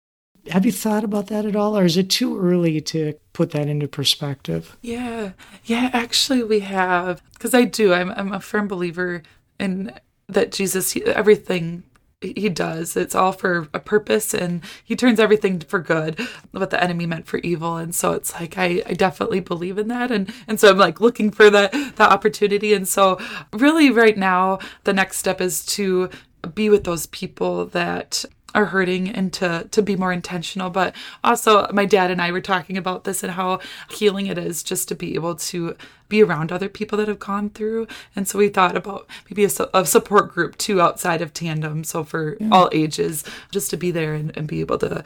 Have 0.50 0.66
you 0.66 0.72
thought 0.72 1.04
about 1.04 1.28
that 1.28 1.44
at 1.44 1.56
all, 1.56 1.76
or 1.76 1.84
is 1.84 1.96
it 1.96 2.10
too 2.10 2.38
early 2.38 2.80
to 2.82 3.14
put 3.32 3.50
that 3.52 3.68
into 3.68 3.88
perspective? 3.88 4.76
Yeah, 4.82 5.32
yeah, 5.64 5.90
actually, 5.92 6.42
we 6.42 6.60
have 6.60 7.22
because 7.34 7.54
I 7.54 7.64
do. 7.64 7.92
I'm 7.92 8.10
I'm 8.10 8.32
a 8.32 8.40
firm 8.40 8.68
believer 8.68 9.22
in 9.58 9.92
that 10.28 10.52
Jesus. 10.52 10.92
He, 10.92 11.04
everything 11.04 11.84
he 12.20 12.48
does 12.48 12.96
it's 12.96 13.14
all 13.14 13.30
for 13.30 13.68
a 13.72 13.78
purpose 13.78 14.34
and 14.34 14.60
he 14.82 14.96
turns 14.96 15.20
everything 15.20 15.60
for 15.60 15.78
good 15.78 16.18
what 16.50 16.70
the 16.70 16.82
enemy 16.82 17.06
meant 17.06 17.28
for 17.28 17.36
evil 17.38 17.76
and 17.76 17.94
so 17.94 18.10
it's 18.12 18.34
like 18.34 18.58
i, 18.58 18.82
I 18.86 18.94
definitely 18.94 19.38
believe 19.38 19.78
in 19.78 19.86
that 19.86 20.10
and 20.10 20.32
and 20.48 20.58
so 20.58 20.68
i'm 20.68 20.78
like 20.78 21.00
looking 21.00 21.30
for 21.30 21.48
that 21.48 21.70
that 21.70 22.10
opportunity 22.10 22.74
and 22.74 22.88
so 22.88 23.20
really 23.52 23.90
right 23.90 24.18
now 24.18 24.58
the 24.82 24.92
next 24.92 25.18
step 25.18 25.40
is 25.40 25.64
to 25.66 26.10
be 26.54 26.68
with 26.68 26.82
those 26.82 27.06
people 27.06 27.66
that 27.66 28.24
are 28.58 28.66
hurting 28.66 29.08
and 29.08 29.32
to 29.32 29.68
to 29.70 29.82
be 29.82 29.94
more 29.94 30.12
intentional. 30.12 30.68
But 30.68 30.94
also 31.22 31.68
my 31.72 31.84
dad 31.84 32.10
and 32.10 32.20
I 32.20 32.32
were 32.32 32.40
talking 32.40 32.76
about 32.76 33.04
this 33.04 33.22
and 33.22 33.32
how 33.32 33.60
healing 33.88 34.26
it 34.26 34.36
is 34.36 34.64
just 34.64 34.88
to 34.88 34.96
be 34.96 35.14
able 35.14 35.36
to 35.36 35.76
be 36.08 36.22
around 36.22 36.50
other 36.50 36.68
people 36.68 36.98
that 36.98 37.06
have 37.06 37.20
gone 37.20 37.50
through. 37.50 37.86
And 38.16 38.26
so 38.26 38.38
we 38.38 38.48
thought 38.48 38.76
about 38.76 39.06
maybe 39.30 39.44
a, 39.44 39.50
a 39.72 39.86
support 39.86 40.32
group 40.32 40.58
too 40.58 40.80
outside 40.80 41.22
of 41.22 41.32
tandem. 41.32 41.84
So 41.84 42.02
for 42.02 42.36
yeah. 42.40 42.48
all 42.50 42.68
ages 42.72 43.24
just 43.52 43.70
to 43.70 43.76
be 43.76 43.92
there 43.92 44.14
and, 44.14 44.36
and 44.36 44.48
be 44.48 44.60
able 44.60 44.78
to 44.78 45.04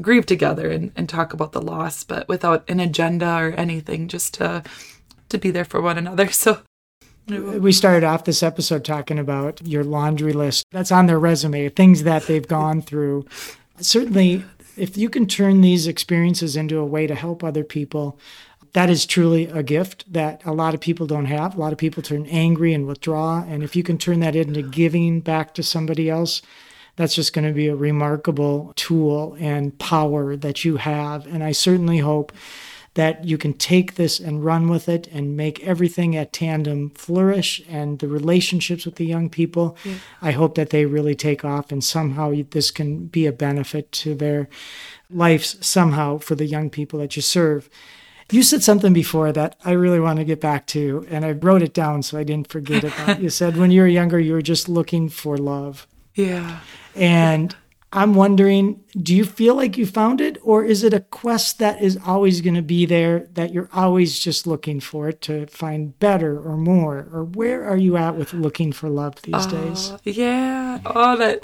grieve 0.00 0.26
together 0.26 0.70
and, 0.70 0.92
and 0.96 1.08
talk 1.08 1.32
about 1.32 1.52
the 1.52 1.62
loss 1.62 2.02
but 2.02 2.28
without 2.28 2.68
an 2.68 2.80
agenda 2.80 3.36
or 3.36 3.52
anything 3.52 4.08
just 4.08 4.34
to 4.34 4.62
to 5.28 5.38
be 5.38 5.50
there 5.50 5.64
for 5.64 5.80
one 5.80 5.96
another. 5.96 6.28
So 6.32 6.60
we 7.26 7.72
started 7.72 8.04
off 8.04 8.24
this 8.24 8.42
episode 8.42 8.84
talking 8.84 9.18
about 9.18 9.66
your 9.66 9.84
laundry 9.84 10.32
list 10.32 10.66
that's 10.70 10.92
on 10.92 11.06
their 11.06 11.18
resume, 11.18 11.68
things 11.70 12.02
that 12.02 12.26
they've 12.26 12.46
gone 12.46 12.82
through. 12.82 13.26
Certainly, 13.80 14.44
if 14.76 14.96
you 14.96 15.08
can 15.08 15.26
turn 15.26 15.60
these 15.60 15.86
experiences 15.86 16.56
into 16.56 16.78
a 16.78 16.84
way 16.84 17.06
to 17.06 17.14
help 17.14 17.42
other 17.42 17.64
people, 17.64 18.18
that 18.74 18.90
is 18.90 19.06
truly 19.06 19.46
a 19.46 19.62
gift 19.62 20.12
that 20.12 20.44
a 20.44 20.52
lot 20.52 20.74
of 20.74 20.80
people 20.80 21.06
don't 21.06 21.26
have. 21.26 21.54
A 21.54 21.60
lot 21.60 21.72
of 21.72 21.78
people 21.78 22.02
turn 22.02 22.26
angry 22.26 22.74
and 22.74 22.86
withdraw. 22.86 23.44
And 23.46 23.62
if 23.62 23.76
you 23.76 23.82
can 23.84 23.98
turn 23.98 24.20
that 24.20 24.34
into 24.34 24.62
giving 24.62 25.20
back 25.20 25.54
to 25.54 25.62
somebody 25.62 26.10
else, 26.10 26.42
that's 26.96 27.14
just 27.14 27.32
going 27.32 27.46
to 27.46 27.54
be 27.54 27.68
a 27.68 27.76
remarkable 27.76 28.72
tool 28.76 29.36
and 29.38 29.76
power 29.78 30.36
that 30.36 30.64
you 30.64 30.76
have. 30.76 31.26
And 31.26 31.42
I 31.42 31.52
certainly 31.52 31.98
hope 31.98 32.32
that 32.94 33.24
you 33.24 33.36
can 33.36 33.52
take 33.52 33.96
this 33.96 34.20
and 34.20 34.44
run 34.44 34.68
with 34.68 34.88
it 34.88 35.08
and 35.08 35.36
make 35.36 35.62
everything 35.64 36.16
at 36.16 36.32
Tandem 36.32 36.90
flourish 36.90 37.60
and 37.68 37.98
the 37.98 38.08
relationships 38.08 38.84
with 38.84 38.96
the 38.96 39.06
young 39.06 39.28
people. 39.28 39.76
Yeah. 39.84 39.94
I 40.22 40.30
hope 40.30 40.54
that 40.54 40.70
they 40.70 40.86
really 40.86 41.16
take 41.16 41.44
off 41.44 41.72
and 41.72 41.82
somehow 41.82 42.32
this 42.50 42.70
can 42.70 43.06
be 43.06 43.26
a 43.26 43.32
benefit 43.32 43.90
to 43.92 44.14
their 44.14 44.48
lives 45.10 45.64
somehow 45.64 46.18
for 46.18 46.36
the 46.36 46.46
young 46.46 46.70
people 46.70 47.00
that 47.00 47.16
you 47.16 47.22
serve. 47.22 47.68
You 48.30 48.42
said 48.42 48.62
something 48.62 48.92
before 48.92 49.32
that 49.32 49.56
I 49.64 49.72
really 49.72 50.00
want 50.00 50.18
to 50.18 50.24
get 50.24 50.40
back 50.40 50.66
to, 50.68 51.06
and 51.10 51.26
I 51.26 51.32
wrote 51.32 51.62
it 51.62 51.74
down 51.74 52.02
so 52.02 52.18
I 52.18 52.24
didn't 52.24 52.48
forget 52.48 52.82
it. 52.84 53.18
you 53.20 53.28
said 53.28 53.56
when 53.56 53.70
you 53.70 53.82
were 53.82 53.86
younger, 53.86 54.18
you 54.18 54.32
were 54.32 54.42
just 54.42 54.68
looking 54.68 55.10
for 55.10 55.36
love. 55.36 55.86
Yeah. 56.14 56.60
And 56.94 57.54
I'm 57.94 58.14
wondering, 58.14 58.82
do 59.00 59.14
you 59.14 59.24
feel 59.24 59.54
like 59.54 59.78
you 59.78 59.86
found 59.86 60.20
it, 60.20 60.36
or 60.42 60.64
is 60.64 60.82
it 60.82 60.92
a 60.92 60.98
quest 60.98 61.60
that 61.60 61.80
is 61.80 61.96
always 62.04 62.40
going 62.40 62.56
to 62.56 62.62
be 62.62 62.86
there 62.86 63.28
that 63.34 63.52
you're 63.52 63.68
always 63.72 64.18
just 64.18 64.48
looking 64.48 64.80
for 64.80 65.08
it 65.08 65.20
to 65.22 65.46
find 65.46 65.96
better 66.00 66.36
or 66.36 66.56
more? 66.56 67.08
Or 67.12 67.24
where 67.24 67.64
are 67.64 67.76
you 67.76 67.96
at 67.96 68.16
with 68.16 68.34
looking 68.34 68.72
for 68.72 68.88
love 68.88 69.22
these 69.22 69.46
uh, 69.46 69.46
days? 69.46 69.92
Yeah. 70.02 70.80
Oh, 70.84 71.16
that 71.16 71.42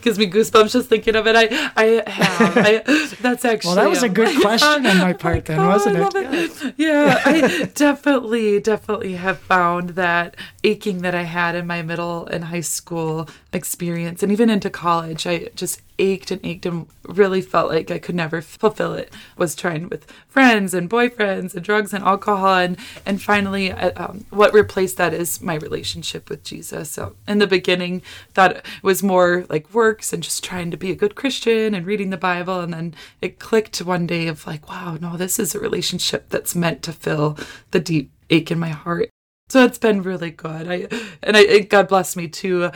gives 0.00 0.18
me 0.18 0.30
goosebumps 0.30 0.72
just 0.72 0.88
thinking 0.88 1.14
of 1.14 1.26
it. 1.26 1.36
I, 1.36 1.70
I 1.76 2.10
have. 2.10 2.56
I, 2.56 2.78
that's 3.20 3.44
actually. 3.44 3.76
Well, 3.76 3.84
that 3.84 3.90
was 3.90 4.02
a 4.02 4.08
good 4.08 4.40
question 4.40 4.86
on 4.86 4.96
my 4.96 5.12
part, 5.24 5.44
then, 5.44 5.58
wasn't 5.66 5.98
it? 5.98 6.14
it? 6.14 6.74
Yeah, 6.78 7.20
I 7.26 7.70
definitely, 7.74 8.60
definitely 8.60 9.12
have 9.14 9.38
found 9.38 9.90
that 9.90 10.38
aching 10.64 11.02
that 11.02 11.14
I 11.14 11.24
had 11.24 11.54
in 11.54 11.66
my 11.66 11.82
middle 11.82 12.26
and 12.26 12.44
high 12.44 12.60
school 12.60 13.28
experience, 13.52 14.22
and 14.22 14.32
even 14.32 14.50
into 14.50 14.70
college. 14.70 15.26
I 15.26 15.48
just 15.54 15.82
ached 15.98 16.30
and 16.30 16.44
ached 16.44 16.66
and 16.66 16.86
really 17.04 17.42
felt 17.42 17.70
like 17.70 17.90
I 17.90 17.98
could 17.98 18.14
never 18.14 18.40
fulfill 18.40 18.94
it. 18.94 19.12
Was 19.36 19.54
trying 19.54 19.88
with 19.88 20.10
friends 20.28 20.74
and 20.74 20.88
boyfriends 20.88 21.54
and 21.54 21.64
drugs 21.64 21.92
and 21.92 22.02
alcohol, 22.04 22.56
and 22.56 22.76
and 23.04 23.20
finally, 23.20 23.70
uh, 23.70 23.92
um, 23.96 24.24
what 24.30 24.54
replaced 24.54 24.96
that 24.96 25.14
is 25.14 25.42
my 25.42 25.54
relationship 25.54 26.28
with 26.30 26.44
Jesus. 26.44 26.90
So 26.90 27.14
in 27.28 27.38
the 27.38 27.46
beginning, 27.46 28.02
that 28.34 28.64
was 28.82 29.02
more 29.02 29.44
like 29.48 29.72
works 29.74 30.12
and 30.12 30.22
just 30.22 30.42
trying 30.44 30.70
to 30.70 30.76
be 30.76 30.90
a 30.90 30.96
good 30.96 31.14
Christian 31.14 31.74
and 31.74 31.86
reading 31.86 32.10
the 32.10 32.16
Bible, 32.16 32.60
and 32.60 32.72
then 32.72 32.94
it 33.20 33.38
clicked 33.38 33.78
one 33.78 34.06
day 34.06 34.28
of 34.28 34.46
like, 34.46 34.68
wow, 34.68 34.96
no, 35.00 35.16
this 35.16 35.38
is 35.38 35.54
a 35.54 35.60
relationship 35.60 36.28
that's 36.30 36.54
meant 36.54 36.82
to 36.82 36.92
fill 36.92 37.38
the 37.70 37.80
deep 37.80 38.10
ache 38.30 38.50
in 38.50 38.58
my 38.58 38.70
heart 38.70 39.10
so 39.52 39.64
it's 39.66 39.76
been 39.76 40.02
really 40.02 40.30
good. 40.30 40.66
I 40.66 40.88
and 41.22 41.36
I 41.36 41.58
God 41.58 41.86
bless 41.88 42.16
me 42.16 42.26
too 42.26 42.70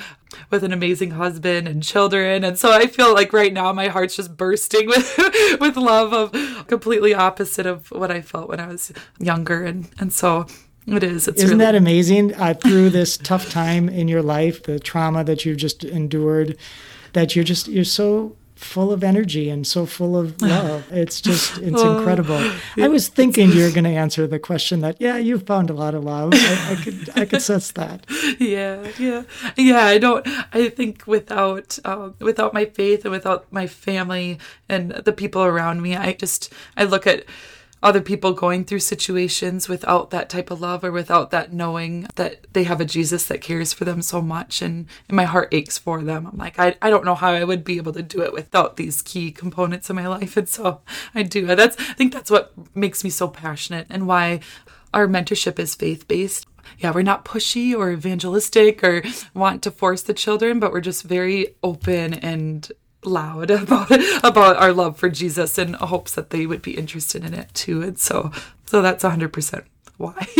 with 0.50 0.62
an 0.62 0.72
amazing 0.72 1.12
husband 1.12 1.66
and 1.66 1.82
children. 1.82 2.44
And 2.44 2.58
so 2.58 2.70
I 2.70 2.86
feel 2.86 3.14
like 3.14 3.32
right 3.32 3.50
now 3.52 3.72
my 3.72 3.88
heart's 3.88 4.14
just 4.16 4.36
bursting 4.36 4.86
with 4.92 5.18
with 5.58 5.76
love 5.78 6.12
of 6.12 6.66
completely 6.66 7.14
opposite 7.14 7.64
of 7.64 7.90
what 7.90 8.10
I 8.10 8.20
felt 8.20 8.50
when 8.50 8.60
I 8.60 8.66
was 8.66 8.92
younger. 9.18 9.64
And 9.64 9.88
and 9.98 10.12
so 10.12 10.44
it 10.86 11.02
is. 11.02 11.26
It's 11.28 11.42
Isn't 11.42 11.58
really- 11.58 11.64
that 11.64 11.74
amazing? 11.74 12.34
Uh, 12.34 12.52
through 12.52 12.90
this 12.90 13.16
tough 13.16 13.48
time 13.50 13.88
in 13.88 14.06
your 14.06 14.22
life, 14.22 14.62
the 14.64 14.78
trauma 14.78 15.24
that 15.24 15.46
you've 15.46 15.56
just 15.56 15.82
endured, 15.82 16.58
that 17.14 17.34
you're 17.34 17.44
just 17.44 17.68
you're 17.68 17.84
so 17.84 18.36
full 18.56 18.90
of 18.90 19.04
energy 19.04 19.50
and 19.50 19.66
so 19.66 19.86
full 19.86 20.16
of 20.16 20.40
love. 20.42 20.90
It's 20.90 21.20
just, 21.20 21.58
it's 21.58 21.80
oh, 21.80 21.98
incredible. 21.98 22.52
I 22.78 22.88
was 22.88 23.08
thinking 23.08 23.52
you 23.52 23.64
were 23.64 23.70
going 23.70 23.84
to 23.84 23.90
answer 23.90 24.26
the 24.26 24.38
question 24.38 24.80
that, 24.80 24.96
yeah, 24.98 25.18
you've 25.18 25.44
found 25.44 25.70
a 25.70 25.74
lot 25.74 25.94
of 25.94 26.04
love. 26.04 26.32
I, 26.34 26.72
I 26.72 26.82
could, 26.82 27.10
I 27.14 27.24
could 27.26 27.42
sense 27.42 27.70
that. 27.72 28.06
Yeah, 28.38 28.90
yeah, 28.98 29.22
yeah. 29.56 29.84
I 29.84 29.98
don't. 29.98 30.26
I 30.52 30.68
think 30.68 31.06
without, 31.06 31.78
uh, 31.84 32.10
without 32.18 32.52
my 32.52 32.64
faith 32.64 33.04
and 33.04 33.12
without 33.12 33.50
my 33.52 33.66
family 33.66 34.38
and 34.68 34.90
the 34.90 35.12
people 35.12 35.42
around 35.42 35.80
me, 35.80 35.96
I 35.96 36.12
just, 36.12 36.52
I 36.76 36.84
look 36.84 37.06
at 37.06 37.24
other 37.82 38.00
people 38.00 38.32
going 38.32 38.64
through 38.64 38.80
situations 38.80 39.68
without 39.68 40.10
that 40.10 40.28
type 40.28 40.50
of 40.50 40.60
love 40.60 40.82
or 40.82 40.90
without 40.90 41.30
that 41.30 41.52
knowing 41.52 42.06
that 42.16 42.46
they 42.52 42.64
have 42.64 42.80
a 42.80 42.84
Jesus 42.84 43.26
that 43.26 43.40
cares 43.40 43.72
for 43.72 43.84
them 43.84 44.02
so 44.02 44.22
much 44.22 44.62
and, 44.62 44.86
and 45.08 45.16
my 45.16 45.24
heart 45.24 45.48
aches 45.52 45.78
for 45.78 46.02
them. 46.02 46.26
I'm 46.26 46.38
like, 46.38 46.58
I, 46.58 46.76
I 46.80 46.90
don't 46.90 47.04
know 47.04 47.14
how 47.14 47.30
I 47.30 47.44
would 47.44 47.64
be 47.64 47.76
able 47.76 47.92
to 47.92 48.02
do 48.02 48.22
it 48.22 48.32
without 48.32 48.76
these 48.76 49.02
key 49.02 49.30
components 49.30 49.90
in 49.90 49.96
my 49.96 50.06
life. 50.08 50.36
And 50.36 50.48
so 50.48 50.80
I 51.14 51.22
do. 51.22 51.46
That's 51.46 51.76
I 51.78 51.92
think 51.94 52.12
that's 52.12 52.30
what 52.30 52.52
makes 52.74 53.04
me 53.04 53.10
so 53.10 53.28
passionate 53.28 53.86
and 53.90 54.06
why 54.06 54.40
our 54.94 55.06
mentorship 55.06 55.58
is 55.58 55.74
faith 55.74 56.08
based. 56.08 56.46
Yeah, 56.78 56.90
we're 56.92 57.02
not 57.02 57.24
pushy 57.24 57.76
or 57.76 57.90
evangelistic 57.92 58.82
or 58.82 59.02
want 59.34 59.62
to 59.62 59.70
force 59.70 60.02
the 60.02 60.14
children, 60.14 60.58
but 60.58 60.72
we're 60.72 60.80
just 60.80 61.04
very 61.04 61.54
open 61.62 62.14
and 62.14 62.70
loud 63.06 63.50
about 63.62 63.90
about 64.24 64.56
our 64.56 64.72
love 64.72 64.98
for 64.98 65.08
Jesus 65.08 65.58
and 65.58 65.76
hopes 65.76 66.12
that 66.14 66.30
they 66.30 66.46
would 66.46 66.62
be 66.62 66.76
interested 66.76 67.24
in 67.24 67.32
it 67.34 67.52
too. 67.54 67.82
And 67.82 67.98
so 67.98 68.30
so 68.66 68.82
that's 68.82 69.04
100% 69.04 69.64
why 69.98 70.12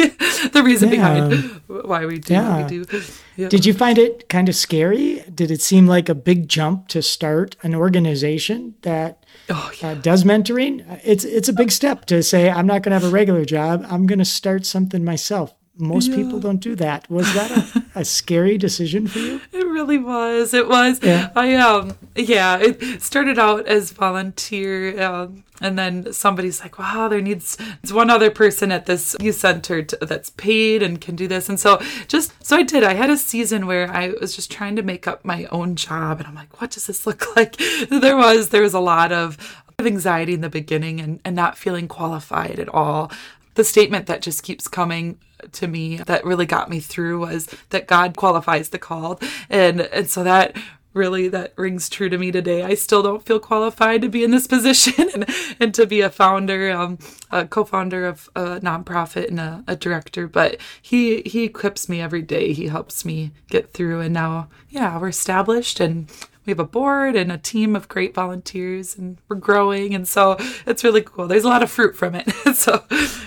the 0.53 0.63
reason 0.65 0.91
Yeah. 0.91 0.97
behind 1.29 1.61
why 1.67 2.05
we 2.05 2.19
do 2.19 2.35
Yeah. 2.35 2.61
what 2.63 2.71
we 2.71 2.85
do. 2.85 3.03
Yeah. 3.37 3.49
Did 3.49 3.65
you 3.65 3.73
find 3.73 3.97
it 3.99 4.29
kind 4.29 4.49
of 4.49 4.55
scary? 4.57 5.23
Did 5.35 5.51
it 5.51 5.63
seem 5.63 5.87
like 5.87 6.09
a 6.11 6.15
big 6.15 6.49
jump 6.49 6.89
to 6.89 7.01
start 7.03 7.57
an 7.63 7.75
organization 7.75 8.75
that 8.83 9.25
Oh 9.49 9.71
uh, 9.83 9.95
does 9.95 10.25
mentoring? 10.25 10.85
It's 11.05 11.25
it's 11.25 11.49
a 11.49 11.53
big 11.53 11.71
step 11.71 12.05
to 12.07 12.23
say 12.23 12.51
I'm 12.51 12.67
not 12.67 12.83
going 12.83 12.93
to 12.93 12.99
have 13.01 13.09
a 13.11 13.15
regular 13.15 13.45
job. 13.45 13.87
I'm 13.89 14.07
going 14.07 14.19
to 14.19 14.25
start 14.25 14.67
something 14.67 15.05
myself. 15.05 15.55
Most 15.79 16.13
people 16.13 16.41
don't 16.41 16.61
do 16.61 16.75
that. 16.77 17.09
Was 17.11 17.33
that 17.35 17.51
a, 17.51 18.01
a 18.01 18.05
scary 18.05 18.57
decision 18.59 19.07
for 19.07 19.19
you? 19.19 19.41
It 19.53 19.67
really 19.67 19.99
was. 19.99 20.55
It 20.55 20.69
was. 20.69 21.03
Yeah. 21.03 21.31
I 21.37 21.55
um 21.55 21.97
yeah, 22.15 22.59
it 22.59 23.03
started 23.03 23.39
out 23.39 23.67
as 23.67 23.91
volunteer 23.91 25.01
um 25.03 25.45
and 25.61 25.79
then 25.79 26.13
somebody's 26.13 26.61
like, 26.61 26.79
"Wow, 26.79 27.09
there 27.09 27.21
needs 27.21 27.57
it's 27.83 27.93
one 27.93 28.11
other 28.11 28.31
person 28.31 28.71
at 28.73 28.87
this 28.87 29.17
youth 29.21 29.37
center 29.37 29.83
t- 29.83 29.97
that's 30.01 30.31
paid 30.31 30.83
and 30.83 31.01
can 31.01 31.17
do 31.17 31.27
this." 31.29 31.49
And 31.49 31.59
so 31.61 31.81
just 32.09 32.33
so 32.45 32.57
I 32.57 32.63
did. 32.63 32.83
I 32.83 32.95
had 32.95 33.11
a 33.11 33.17
season 33.17 33.67
where 33.67 33.91
I 33.91 34.15
was 34.21 34.35
just 34.35 34.51
trying 34.51 34.77
to 34.77 34.83
make 34.83 35.07
up 35.07 35.25
my 35.25 35.45
own 35.47 35.77
job 35.77 36.19
and 36.19 36.27
I'm 36.27 36.35
like, 36.35 36.61
"What 36.61 36.71
does 36.73 36.87
this 36.87 37.07
look 37.07 37.37
like?" 37.37 37.57
There 37.91 38.17
was 38.17 38.49
there 38.51 38.63
was 38.63 38.75
a 38.75 38.81
lot 38.81 39.13
of 39.13 39.39
of 39.79 39.87
anxiety 39.87 40.33
in 40.33 40.41
the 40.41 40.49
beginning 40.49 41.01
and, 41.01 41.21
and 41.25 41.37
not 41.37 41.59
feeling 41.59 41.87
qualified 41.87 42.59
at 42.59 42.69
all. 42.71 43.13
The 43.57 43.65
statement 43.65 44.07
that 44.07 44.23
just 44.23 44.43
keeps 44.43 44.69
coming 44.69 45.19
to 45.53 45.67
me 45.67 45.99
that 45.99 46.25
really 46.25 46.47
got 46.47 46.71
me 46.71 46.81
through 46.81 47.21
was 47.21 47.47
that 47.71 47.87
God 47.87 48.17
qualifies 48.17 48.71
the 48.71 48.79
called. 48.79 49.23
And 49.51 49.81
and 49.81 50.09
so 50.09 50.25
that 50.25 50.57
really 50.97 51.29
that 51.29 51.53
rings 51.57 51.89
true 51.89 52.09
to 52.09 52.19
me 52.19 52.33
today. 52.33 52.63
I 52.63 52.75
still 52.75 53.03
don't 53.03 53.25
feel 53.25 53.39
qualified 53.39 54.03
to 54.03 54.09
be 54.09 54.25
in 54.25 54.31
this 54.31 54.47
position 54.57 55.09
and, 55.15 55.27
and 55.61 55.75
to 55.75 55.87
be 55.87 56.01
a 56.01 56.11
founder, 56.11 56.73
um, 56.73 56.99
a 57.31 57.47
co-founder 57.47 58.07
of 58.07 58.29
a 58.35 58.61
nonprofit 58.61 59.29
and 59.29 59.39
a, 59.39 59.63
a 59.69 59.77
director. 59.77 60.27
But 60.27 60.57
he 60.81 61.23
he 61.23 61.45
equips 61.45 61.89
me 61.89 62.01
every 62.01 62.23
day. 62.23 62.53
He 62.53 62.67
helps 62.67 63.05
me 63.05 63.33
get 63.51 63.73
through. 63.73 64.01
And 64.01 64.15
now, 64.15 64.49
yeah, 64.71 64.99
we're 64.99 65.09
established 65.09 65.79
and 65.79 66.11
we 66.47 66.53
have 66.53 66.61
a 66.61 66.65
board 66.65 67.17
and 67.17 67.31
a 67.33 67.39
team 67.39 67.75
of 67.75 67.89
great 67.89 68.15
volunteers 68.15 68.97
and 68.97 69.19
we're 69.29 69.37
growing. 69.37 69.95
And 69.95 70.07
so 70.07 70.37
it's 70.67 70.85
really 70.85 71.03
cool. 71.03 71.27
There's 71.27 71.45
a 71.45 71.49
lot 71.49 71.63
of 71.63 71.71
fruit 71.71 71.97
from 71.97 72.15
it. 72.15 72.33
So 72.55 72.85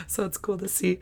so 0.08 0.26
it's 0.26 0.38
cool 0.38 0.58
to 0.58 0.68
see. 0.68 0.98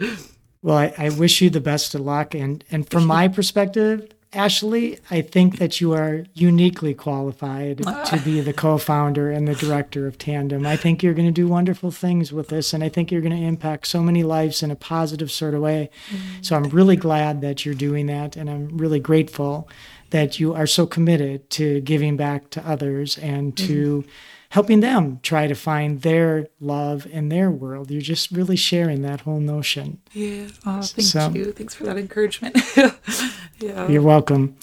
Well, 0.62 0.78
I, 0.78 0.94
I 0.98 1.10
wish 1.10 1.42
you 1.42 1.50
the 1.50 1.62
best 1.62 1.96
of 1.96 2.02
luck. 2.02 2.36
And, 2.36 2.64
and 2.70 2.90
from 2.90 3.06
my 3.06 3.30
perspective, 3.30 4.12
Ashley, 4.34 5.00
I 5.10 5.22
think 5.22 5.58
that 5.60 5.80
you 5.80 5.94
are 5.94 6.26
uniquely 6.34 6.94
qualified 6.94 7.82
ah. 7.86 8.04
to 8.04 8.20
be 8.20 8.42
the 8.42 8.52
co 8.52 8.78
founder 8.78 9.32
and 9.32 9.48
the 9.48 9.56
director 9.56 10.06
of 10.06 10.18
Tandem. 10.18 10.66
I 10.66 10.76
think 10.76 11.02
you're 11.02 11.14
going 11.14 11.28
to 11.28 11.32
do 11.32 11.48
wonderful 11.48 11.92
things 11.92 12.34
with 12.34 12.50
this, 12.50 12.74
and 12.74 12.84
I 12.84 12.90
think 12.90 13.10
you're 13.10 13.22
going 13.22 13.36
to 13.36 13.48
impact 13.48 13.88
so 13.88 14.04
many 14.04 14.24
lives 14.24 14.62
in 14.62 14.70
a 14.70 14.76
positive 14.76 15.32
sort 15.32 15.54
of 15.54 15.62
way. 15.62 15.90
Mm-hmm. 16.10 16.42
So 16.42 16.58
I'm 16.58 16.66
really 16.66 16.98
glad 16.98 17.40
that 17.42 17.66
you're 17.66 17.74
doing 17.74 18.08
that, 18.08 18.36
and 18.36 18.50
I'm 18.50 18.78
really 18.78 19.00
grateful 19.00 19.70
that 20.12 20.40
you 20.40 20.54
are 20.54 20.68
so 20.68 20.86
committed 20.86 21.50
to 21.52 21.82
giving 21.82 22.16
back 22.18 22.50
to 22.52 22.68
others 22.68 23.18
and 23.18 23.56
to 23.58 24.06
helping 24.50 24.80
them 24.80 25.20
try 25.24 25.46
to 25.48 25.54
find 25.56 26.02
their 26.02 26.48
love 26.62 27.06
in 27.08 27.28
their 27.30 27.52
world. 27.52 27.92
You're 27.92 28.02
just 28.02 28.32
really 28.32 28.56
sharing 28.56 29.02
that 29.02 29.22
whole 29.22 29.40
notion. 29.42 30.00
yeah 30.14 30.48
oh 30.66 30.82
thank 30.82 31.08
So- 31.08 31.30
you 31.32 31.52
thanks 31.52 31.76
for 31.76 31.84
that 31.84 31.98
encouragement 31.98 32.58
yeah 33.60 33.88
You're 33.88 34.02
welcome. 34.02 34.56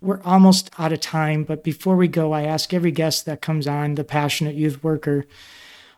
We're 0.00 0.22
almost 0.22 0.70
out 0.78 0.92
of 0.92 1.00
time, 1.00 1.42
but 1.42 1.64
before 1.64 1.96
we 1.96 2.06
go, 2.06 2.30
I 2.32 2.42
ask 2.44 2.72
every 2.72 2.92
guest 2.92 3.26
that 3.26 3.40
comes 3.42 3.66
on, 3.66 3.96
the 3.96 4.04
passionate 4.04 4.54
youth 4.54 4.84
worker, 4.84 5.26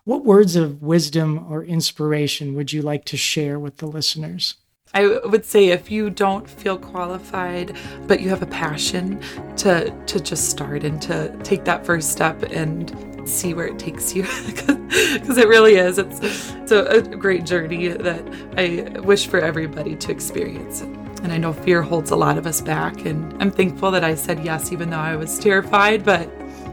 what 0.05 0.25
words 0.25 0.57
of 0.57 0.81
wisdom 0.81 1.45
or 1.53 1.62
inspiration 1.62 2.55
would 2.55 2.73
you 2.73 2.81
like 2.81 3.05
to 3.07 3.19
share 3.19 3.59
with 3.59 3.77
the 3.77 3.87
listeners? 3.87 4.55
I 4.92 5.18
would 5.24 5.44
say 5.44 5.68
if 5.68 5.90
you 5.90 6.11
don't 6.11 6.48
feel 6.48 6.76
qualified, 6.76 7.76
but 8.09 8.20
you 8.20 8.29
have 8.29 8.42
a 8.42 8.46
passion 8.46 9.20
to 9.59 9.90
to 10.07 10.20
just 10.20 10.50
start 10.50 10.83
and 10.83 11.00
to 11.03 11.37
take 11.44 11.64
that 11.64 11.87
first 11.87 12.11
step 12.11 12.42
and 12.50 12.92
see 13.29 13.55
where 13.55 13.66
it 13.66 13.79
takes 13.79 14.14
you, 14.14 14.22
because 14.46 15.38
it 15.38 15.46
really 15.46 15.76
is. 15.76 15.98
It's 15.98 16.18
it's 16.22 16.72
a, 16.72 16.85
a 16.87 17.03
great 17.03 17.44
journey 17.44 17.88
that 17.88 18.24
I 18.57 18.98
wish 19.00 19.29
for 19.29 19.38
everybody 19.38 19.94
to 19.94 20.11
experience. 20.11 20.81
And 21.22 21.33
I 21.33 21.37
know 21.37 21.53
fear 21.53 21.83
holds 21.83 22.11
a 22.11 22.16
lot 22.16 22.38
of 22.38 22.46
us 22.46 22.61
back, 22.61 23.05
and 23.05 23.40
I'm 23.40 23.50
thankful 23.50 23.90
that 23.92 24.03
I 24.03 24.16
said 24.16 24.44
yes, 24.44 24.72
even 24.72 24.90
though 24.90 24.98
I 24.98 25.16
was 25.16 25.38
terrified, 25.38 26.05
but. 26.05 26.29